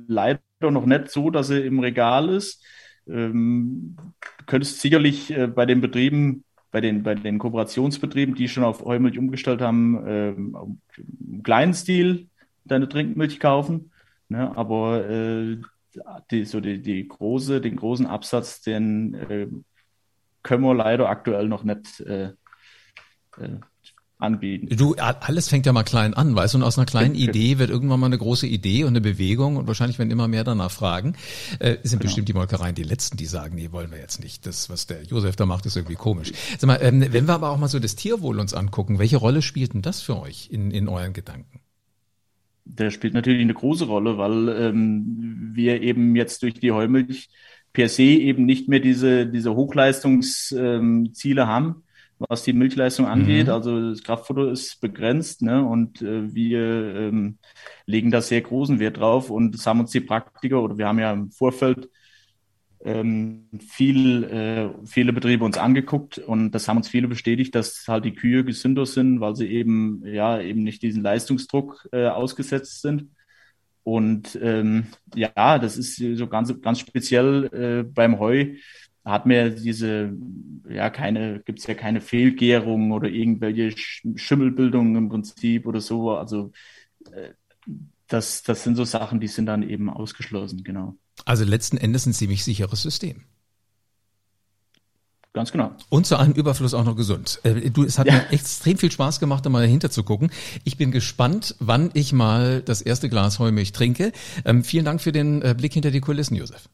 leider 0.09 0.43
noch 0.61 0.85
nicht 0.85 1.11
so, 1.11 1.31
dass 1.31 1.47
sie 1.47 1.63
im 1.63 1.79
Regal 1.79 2.29
ist. 2.29 2.63
Ähm, 3.09 3.97
du 3.97 4.45
könntest 4.45 4.79
sicherlich 4.83 5.31
äh, 5.35 5.47
bei 5.47 5.65
den 5.65 5.81
Betrieben, 5.81 6.45
bei 6.73 6.81
den, 6.81 7.03
bei 7.03 7.15
den 7.15 7.39
Kooperationsbetrieben, 7.39 8.35
die 8.35 8.49
schon 8.49 8.65
auf 8.65 8.85
Heumilch 8.85 9.19
umgestellt 9.19 9.61
haben, 9.61 10.03
ähm, 10.07 10.81
im 10.97 11.43
kleinen 11.43 11.75
Stil 11.75 12.29
deine 12.65 12.89
Trinkmilch 12.89 13.39
kaufen. 13.39 13.93
Ne? 14.29 14.57
Aber 14.57 15.09
äh, 15.09 15.59
die, 16.31 16.45
so 16.47 16.61
die, 16.61 16.81
die 16.81 17.07
große, 17.07 17.61
den 17.61 17.77
großen 17.77 18.07
Absatz, 18.07 18.63
den 18.63 19.15
äh, 19.15 19.49
können 20.43 20.65
wir 20.65 20.75
leider 20.75 21.09
aktuell 21.09 21.47
noch 21.47 21.63
nicht 21.63 22.01
äh, 22.01 22.33
äh, 23.39 23.61
anbieten. 24.23 24.69
Du, 24.77 24.95
alles 24.95 25.49
fängt 25.49 25.67
ja 25.67 25.73
mal 25.73 25.83
klein 25.83 26.15
an, 26.15 26.35
weißt 26.35 26.55
du, 26.55 26.59
und 26.59 26.65
aus 26.65 26.79
einer 26.79 26.87
kleinen 26.87 27.15
Idee 27.17 27.59
wird 27.59 27.71
irgendwann 27.71 28.01
mal 28.01 28.07
eine 28.07 28.19
große 28.19 28.47
Idee 28.47 28.85
und 28.85 28.91
eine 28.91 29.01
Bewegung 29.01 29.57
und 29.57 29.67
wahrscheinlich 29.67 29.99
werden 29.99 30.11
immer 30.11 30.29
mehr 30.29 30.45
danach 30.45 30.71
fragen. 30.71 31.15
Äh, 31.59 31.77
sind 31.83 31.99
genau. 31.99 32.03
bestimmt 32.03 32.29
die 32.29 32.33
Molkereien 32.33 32.75
die 32.75 32.83
Letzten, 32.83 33.17
die 33.17 33.27
sagen, 33.27 33.57
nee, 33.57 33.71
wollen 33.73 33.91
wir 33.91 33.99
jetzt 33.99 34.23
nicht. 34.23 34.47
Das, 34.47 34.71
was 34.71 34.87
der 34.87 35.03
Josef 35.03 35.37
da 35.37 35.47
macht, 35.47 35.67
ist 35.67 35.77
irgendwie 35.77 35.97
komisch. 35.97 36.33
Sag 36.59 36.67
mal, 36.69 36.79
ähm, 36.81 37.05
wenn 37.11 37.27
wir 37.27 37.35
aber 37.35 37.51
auch 37.51 37.59
mal 37.59 37.69
so 37.69 37.79
das 37.79 37.97
Tierwohl 37.97 38.39
uns 38.39 38.55
angucken, 38.55 38.99
welche 38.99 39.17
Rolle 39.17 39.43
spielt 39.43 39.75
denn 39.75 39.83
das 39.83 40.01
für 40.01 40.19
euch 40.19 40.49
in, 40.51 40.71
in 40.71 40.89
euren 40.89 41.13
Gedanken? 41.13 41.61
Der 42.65 42.91
spielt 42.91 43.15
natürlich 43.15 43.43
eine 43.43 43.55
große 43.55 43.87
Rolle, 43.87 44.19
weil 44.19 44.49
ähm, 44.49 45.51
wir 45.53 45.83
eben 45.83 46.15
jetzt 46.15 46.43
durch 46.43 46.55
die 46.55 46.71
Heumilch 46.71 47.29
per 47.73 47.89
se 47.89 48.03
eben 48.03 48.45
nicht 48.45 48.69
mehr 48.69 48.79
diese, 48.79 49.27
diese 49.27 49.55
Hochleistungsziele 49.55 51.43
ähm, 51.43 51.49
haben 51.49 51.83
was 52.29 52.43
die 52.45 52.53
Milchleistung 52.53 53.07
angeht. 53.07 53.47
Mhm. 53.47 53.53
Also 53.53 53.91
das 53.91 54.03
Kraftfutter 54.03 54.51
ist 54.51 54.81
begrenzt 54.81 55.43
ne? 55.43 55.65
und 55.65 56.03
äh, 56.03 56.35
wir 56.35 56.95
ähm, 56.97 57.39
legen 57.87 58.11
da 58.11 58.21
sehr 58.21 58.41
großen 58.41 58.79
Wert 58.79 58.99
drauf 58.99 59.31
und 59.31 59.53
das 59.53 59.67
haben 59.67 59.81
uns 59.81 59.91
die 59.91 60.01
Praktiker 60.01 60.63
oder 60.63 60.79
wir 60.79 60.87
haben 60.87 60.99
ja 60.99 61.13
im 61.13 61.31
Vorfeld 61.31 61.89
ähm, 62.85 63.49
viel, 63.69 64.25
äh, 64.25 64.87
viele 64.87 65.13
Betriebe 65.13 65.45
uns 65.45 65.57
angeguckt 65.57 66.19
und 66.19 66.51
das 66.53 66.69
haben 66.69 66.79
uns 66.79 66.89
viele 66.89 67.09
bestätigt, 67.09 67.55
dass 67.55 67.85
halt 67.87 68.05
die 68.05 68.15
Kühe 68.15 68.45
gesünder 68.45 68.87
sind, 68.87 69.21
weil 69.21 69.37
sie 69.37 69.47
eben 69.47 70.03
ja 70.05 70.41
eben 70.41 70.65
nicht 70.65 70.83
diesen 70.83 71.03
Leistungsdruck 71.03 71.89
äh, 71.93 72.07
ausgesetzt 72.07 72.83
sind. 72.83 73.11
Und 73.85 74.39
ähm, 74.41 74.87
ja, 75.15 75.59
das 75.59 75.77
ist 75.77 75.97
so 75.97 76.27
ganz, 76.29 76.61
ganz 76.61 76.79
speziell 76.79 77.47
äh, 77.53 77.83
beim 77.83 78.21
Heu 78.21 78.55
hat 79.05 79.27
mir 79.27 79.51
diese, 79.51 80.13
ja, 80.69 80.91
keine, 80.91 81.41
gibt 81.41 81.59
es 81.59 81.67
ja 81.67 81.75
keine 81.75 82.01
Fehlgärung 82.01 82.93
oder 82.93 83.09
irgendwelche 83.09 83.75
Schimmelbildungen 84.17 84.97
im 84.97 85.09
Prinzip 85.09 85.67
oder 85.67 85.81
so. 85.81 86.13
Also 86.13 86.53
äh, 87.13 87.31
das, 88.07 88.43
das 88.43 88.63
sind 88.63 88.77
so 88.77 88.85
Sachen, 88.85 89.21
die 89.21 89.29
sind 89.29 89.47
dann 89.47 89.69
eben 89.69 89.91
ausgeschlossen, 89.91 90.63
genau. 90.63 90.97
Also 91.25 91.45
letzten 91.45 91.77
Endes 91.77 92.07
ein 92.07 92.13
ziemlich 92.13 92.45
sicheres 92.45 92.83
System. 92.83 93.25
Ganz 95.35 95.51
genau. 95.51 95.73
Und 95.89 96.07
zu 96.07 96.19
einem 96.19 96.35
Überfluss 96.35 96.75
auch 96.75 96.85
noch 96.85 96.95
gesund. 96.95 97.41
Äh, 97.43 97.71
du, 97.71 97.85
es 97.85 97.99
hat 97.99 98.07
ja. 98.07 98.15
mir 98.15 98.33
extrem 98.33 98.77
viel 98.77 98.93
Spaß 98.93 99.19
gemacht, 99.19 99.47
da 99.47 99.51
mal 99.51 99.63
dahinter 99.63 99.91
zu 99.91 100.05
gucken. 100.05 100.31
Ich 100.65 100.77
bin 100.77 100.91
gespannt, 100.91 101.57
wann 101.59 101.91
ich 101.95 102.13
mal 102.13 102.61
das 102.61 102.83
erste 102.83 103.09
Glas 103.09 103.39
Heumilch 103.39 103.73
trinke. 103.73 104.13
Ähm, 104.45 104.63
vielen 104.63 104.85
Dank 104.85 105.01
für 105.01 105.13
den 105.13 105.41
äh, 105.41 105.55
Blick 105.57 105.73
hinter 105.73 105.91
die 105.91 106.01
Kulissen, 106.01 106.37
Josef. 106.37 106.69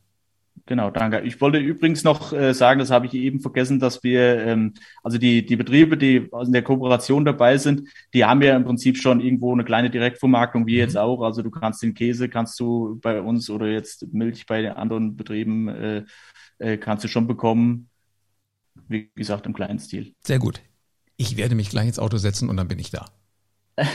Genau, 0.69 0.91
danke. 0.91 1.21
Ich 1.21 1.41
wollte 1.41 1.57
übrigens 1.57 2.05
noch 2.05 2.31
äh, 2.35 2.53
sagen, 2.53 2.79
das 2.79 2.91
habe 2.91 3.07
ich 3.07 3.15
eben 3.15 3.41
vergessen, 3.41 3.81
dass 3.81 4.03
wir, 4.03 4.45
ähm, 4.45 4.75
also 5.03 5.17
die, 5.17 5.47
die 5.47 5.57
Betriebe, 5.57 5.97
die 5.97 6.29
in 6.45 6.53
der 6.53 6.61
Kooperation 6.61 7.25
dabei 7.25 7.57
sind, 7.57 7.89
die 8.13 8.27
haben 8.27 8.43
ja 8.43 8.55
im 8.55 8.65
Prinzip 8.65 8.99
schon 8.99 9.23
irgendwo 9.23 9.51
eine 9.55 9.65
kleine 9.65 9.89
Direktvermarktung, 9.89 10.67
wie 10.67 10.75
mhm. 10.75 10.81
jetzt 10.81 10.99
auch. 10.99 11.23
Also 11.23 11.41
du 11.41 11.51
kannst 11.51 11.83
den 11.83 11.95
Käse, 11.95 12.29
kannst 12.29 12.61
du 12.61 12.99
bei 13.01 13.23
uns 13.23 13.49
oder 13.49 13.67
jetzt 13.67 14.13
Milch 14.13 14.45
bei 14.45 14.61
den 14.61 14.73
anderen 14.73 15.17
Betrieben, 15.17 15.69
äh, 15.69 16.05
äh, 16.59 16.77
kannst 16.77 17.03
du 17.03 17.09
schon 17.09 17.27
bekommen. 17.27 17.89
Wie 18.89 19.11
gesagt, 19.15 19.47
im 19.47 19.55
kleinen 19.55 19.79
Stil. 19.79 20.13
Sehr 20.21 20.39
gut. 20.39 20.61
Ich 21.17 21.39
werde 21.39 21.55
mich 21.55 21.71
gleich 21.71 21.87
ins 21.87 21.99
Auto 21.99 22.19
setzen 22.19 22.51
und 22.51 22.59
dann 22.59 22.69
bin 22.69 22.79
ich 22.79 22.91
da. 22.91 23.07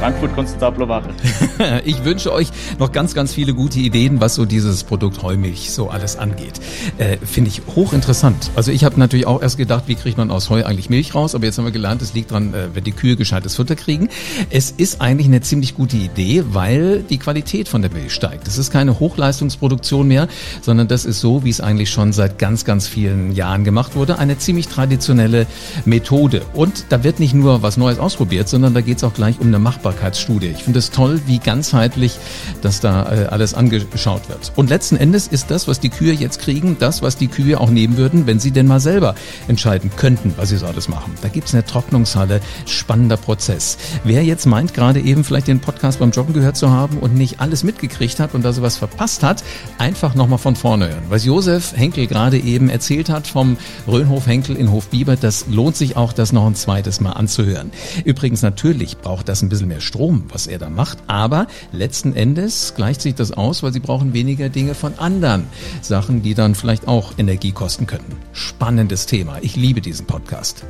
Frankfurt 0.00 0.34
Konstabler 0.34 0.88
Wache. 0.88 1.10
ich 1.84 2.06
wünsche 2.06 2.32
euch 2.32 2.48
noch 2.78 2.90
ganz, 2.90 3.12
ganz 3.12 3.34
viele 3.34 3.52
gute 3.52 3.80
Ideen, 3.80 4.18
was 4.18 4.34
so 4.34 4.46
dieses 4.46 4.82
Produkt 4.82 5.22
Heumilch 5.22 5.72
so 5.72 5.90
alles 5.90 6.16
angeht. 6.16 6.58
Äh, 6.96 7.18
Finde 7.18 7.50
ich 7.50 7.60
hochinteressant. 7.76 8.50
Also 8.56 8.72
ich 8.72 8.84
habe 8.84 8.98
natürlich 8.98 9.26
auch 9.26 9.42
erst 9.42 9.58
gedacht, 9.58 9.84
wie 9.88 9.96
kriegt 9.96 10.16
man 10.16 10.30
aus 10.30 10.48
Heu 10.48 10.64
eigentlich 10.64 10.88
Milch 10.88 11.14
raus? 11.14 11.34
Aber 11.34 11.44
jetzt 11.44 11.58
haben 11.58 11.66
wir 11.66 11.70
gelernt, 11.70 12.00
es 12.00 12.14
liegt 12.14 12.30
dran, 12.30 12.54
äh, 12.54 12.74
wenn 12.74 12.82
die 12.82 12.92
Kühe 12.92 13.14
gescheites 13.14 13.56
Futter 13.56 13.76
kriegen. 13.76 14.08
Es 14.48 14.70
ist 14.70 15.02
eigentlich 15.02 15.26
eine 15.26 15.42
ziemlich 15.42 15.74
gute 15.74 15.98
Idee, 15.98 16.44
weil 16.48 17.02
die 17.02 17.18
Qualität 17.18 17.68
von 17.68 17.82
der 17.82 17.92
Milch 17.92 18.14
steigt. 18.14 18.48
Es 18.48 18.56
ist 18.56 18.72
keine 18.72 19.00
Hochleistungsproduktion 19.00 20.08
mehr, 20.08 20.28
sondern 20.62 20.88
das 20.88 21.04
ist 21.04 21.20
so, 21.20 21.44
wie 21.44 21.50
es 21.50 21.60
eigentlich 21.60 21.90
schon 21.90 22.14
seit 22.14 22.38
ganz, 22.38 22.64
ganz 22.64 22.88
vielen 22.88 23.32
Jahren 23.32 23.64
gemacht 23.64 23.96
wurde. 23.96 24.18
Eine 24.18 24.38
ziemlich 24.38 24.68
traditionelle 24.68 25.46
Methode. 25.84 26.40
Und 26.54 26.86
da 26.88 27.04
wird 27.04 27.20
nicht 27.20 27.34
nur 27.34 27.60
was 27.62 27.76
Neues 27.76 27.98
ausprobiert, 27.98 28.48
sondern 28.48 28.72
da 28.72 28.80
geht 28.80 28.96
es 28.96 29.04
auch 29.04 29.12
gleich 29.12 29.38
um 29.40 29.48
eine 29.48 29.58
Machbarkeitsstudie. 29.90 30.48
Ich 30.48 30.64
finde 30.64 30.78
es 30.78 30.90
toll, 30.90 31.20
wie 31.26 31.38
ganzheitlich 31.38 32.18
das 32.62 32.80
da 32.80 33.12
äh, 33.12 33.26
alles 33.26 33.54
angeschaut 33.54 34.28
wird. 34.28 34.52
Und 34.56 34.70
letzten 34.70 34.96
Endes 34.96 35.26
ist 35.26 35.50
das, 35.50 35.68
was 35.68 35.80
die 35.80 35.90
Kühe 35.90 36.12
jetzt 36.12 36.40
kriegen, 36.40 36.76
das, 36.78 37.02
was 37.02 37.16
die 37.16 37.28
Kühe 37.28 37.60
auch 37.60 37.70
nehmen 37.70 37.96
würden, 37.96 38.26
wenn 38.26 38.38
sie 38.38 38.50
denn 38.50 38.66
mal 38.66 38.80
selber 38.80 39.14
entscheiden 39.48 39.90
könnten, 39.96 40.34
was 40.36 40.50
sie 40.50 40.56
so 40.56 40.66
alles 40.66 40.88
machen. 40.88 41.14
Da 41.22 41.28
gibt 41.28 41.48
es 41.48 41.54
eine 41.54 41.64
Trocknungshalle, 41.64 42.40
spannender 42.66 43.16
Prozess. 43.16 43.78
Wer 44.04 44.24
jetzt 44.24 44.46
meint, 44.46 44.74
gerade 44.74 45.00
eben 45.00 45.24
vielleicht 45.24 45.48
den 45.48 45.60
Podcast 45.60 45.98
beim 45.98 46.12
Joggen 46.12 46.34
gehört 46.34 46.56
zu 46.56 46.70
haben 46.70 46.98
und 46.98 47.14
nicht 47.14 47.40
alles 47.40 47.64
mitgekriegt 47.64 48.20
hat 48.20 48.34
und 48.34 48.44
da 48.44 48.52
sowas 48.52 48.76
verpasst 48.76 49.22
hat, 49.22 49.42
einfach 49.78 50.14
nochmal 50.14 50.38
von 50.38 50.56
vorne 50.56 50.88
hören. 50.88 51.04
Was 51.08 51.24
Josef 51.24 51.72
Henkel 51.76 52.06
gerade 52.06 52.38
eben 52.38 52.68
erzählt 52.68 53.08
hat 53.08 53.26
vom 53.26 53.56
Röhnhof 53.86 54.26
Henkel 54.26 54.56
in 54.56 54.70
Hof 54.70 54.88
Bieber, 54.88 55.16
das 55.16 55.46
lohnt 55.48 55.76
sich 55.76 55.96
auch, 55.96 56.12
das 56.12 56.32
noch 56.32 56.46
ein 56.46 56.54
zweites 56.54 57.00
Mal 57.00 57.12
anzuhören. 57.12 57.70
Übrigens, 58.04 58.42
natürlich 58.42 58.98
braucht 58.98 59.28
das 59.28 59.42
ein 59.42 59.48
bisschen 59.48 59.68
mehr 59.68 59.79
Strom, 59.80 60.24
was 60.28 60.46
er 60.46 60.58
da 60.58 60.70
macht, 60.70 60.98
aber 61.06 61.46
letzten 61.72 62.14
Endes 62.14 62.74
gleicht 62.76 63.00
sich 63.00 63.14
das 63.14 63.32
aus, 63.32 63.62
weil 63.62 63.72
sie 63.72 63.80
brauchen 63.80 64.12
weniger 64.12 64.48
Dinge 64.48 64.74
von 64.74 64.98
anderen 64.98 65.46
Sachen, 65.82 66.22
die 66.22 66.34
dann 66.34 66.54
vielleicht 66.54 66.88
auch 66.88 67.12
Energie 67.18 67.52
kosten 67.52 67.86
könnten. 67.86 68.16
Spannendes 68.32 69.06
Thema. 69.06 69.38
Ich 69.42 69.56
liebe 69.56 69.80
diesen 69.80 70.06
Podcast. 70.06 70.64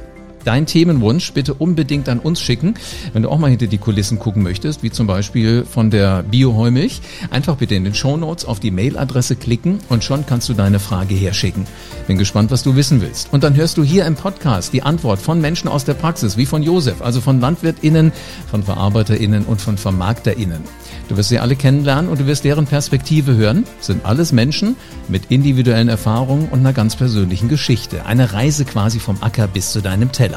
Dein 0.45 0.67
Themenwunsch 0.67 1.33
bitte 1.33 1.55
unbedingt 1.55 2.09
an 2.09 2.19
uns 2.19 2.41
schicken. 2.41 2.75
Wenn 3.13 3.23
du 3.23 3.29
auch 3.29 3.39
mal 3.39 3.51
hinter 3.51 3.67
die 3.67 3.79
Kulissen 3.79 4.19
gucken 4.19 4.43
möchtest, 4.43 4.83
wie 4.83 4.91
zum 4.91 5.07
Beispiel 5.07 5.65
von 5.65 5.91
der 5.91 6.23
Bioheumilch, 6.23 7.01
einfach 7.31 7.57
bitte 7.57 7.75
in 7.75 7.85
den 7.85 7.95
Shownotes 7.95 8.45
auf 8.45 8.61
die 8.61 8.71
Mailadresse 8.71 9.37
klicken 9.37 9.79
und 9.89 10.05
schon 10.05 10.27
kannst 10.27 10.49
du 10.49 10.55
deine 10.55 10.79
Frage 10.79 11.15
herschicken. 11.15 11.67
Bin 12.07 12.19
gespannt, 12.19 12.51
was 12.51 12.63
du 12.63 12.77
wissen 12.77 13.01
willst. 13.01 13.33
Und 13.33 13.45
dann 13.45 13.55
hörst 13.55 13.77
du 13.77 13.85
hier 13.85 14.07
im 14.07 14.15
Podcast 14.15 14.73
die 14.73 14.83
Antwort 14.83 15.21
von 15.21 15.41
Menschen 15.41 15.69
aus 15.69 15.85
der 15.85 15.95
Praxis, 15.95 16.37
wie 16.37 16.47
von 16.47 16.63
Josef, 16.63 17.03
also 17.03 17.21
von 17.21 17.41
LandwirtInnen, 17.41 18.13
von 18.51 18.63
VerarbeiterInnen 18.63 19.45
und 19.45 19.61
von 19.61 19.77
VermarkterInnen. 19.77 20.63
Du 21.11 21.17
wirst 21.17 21.31
sie 21.31 21.41
alle 21.41 21.57
kennenlernen 21.57 22.09
und 22.09 22.21
du 22.21 22.27
wirst 22.27 22.45
deren 22.45 22.67
Perspektive 22.67 23.35
hören. 23.35 23.65
Sind 23.81 24.05
alles 24.05 24.31
Menschen 24.31 24.77
mit 25.09 25.25
individuellen 25.29 25.89
Erfahrungen 25.89 26.49
und 26.51 26.61
einer 26.61 26.73
ganz 26.73 26.95
persönlichen 26.95 27.49
Geschichte. 27.49 28.07
Eine 28.07 28.33
Reise 28.33 28.65
quasi 28.65 29.01
vom 29.01 29.21
Acker 29.21 29.49
bis 29.49 29.73
zu 29.73 29.81
deinem 29.81 30.13
Teller. 30.13 30.30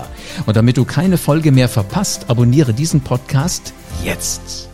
Und 0.46 0.56
damit 0.56 0.78
du 0.78 0.86
keine 0.86 1.18
Folge 1.18 1.52
mehr 1.52 1.70
verpasst, 1.70 2.26
abonniere 2.30 2.74
diesen 2.74 3.02
Podcast 3.02 3.74
jetzt. 4.04 4.73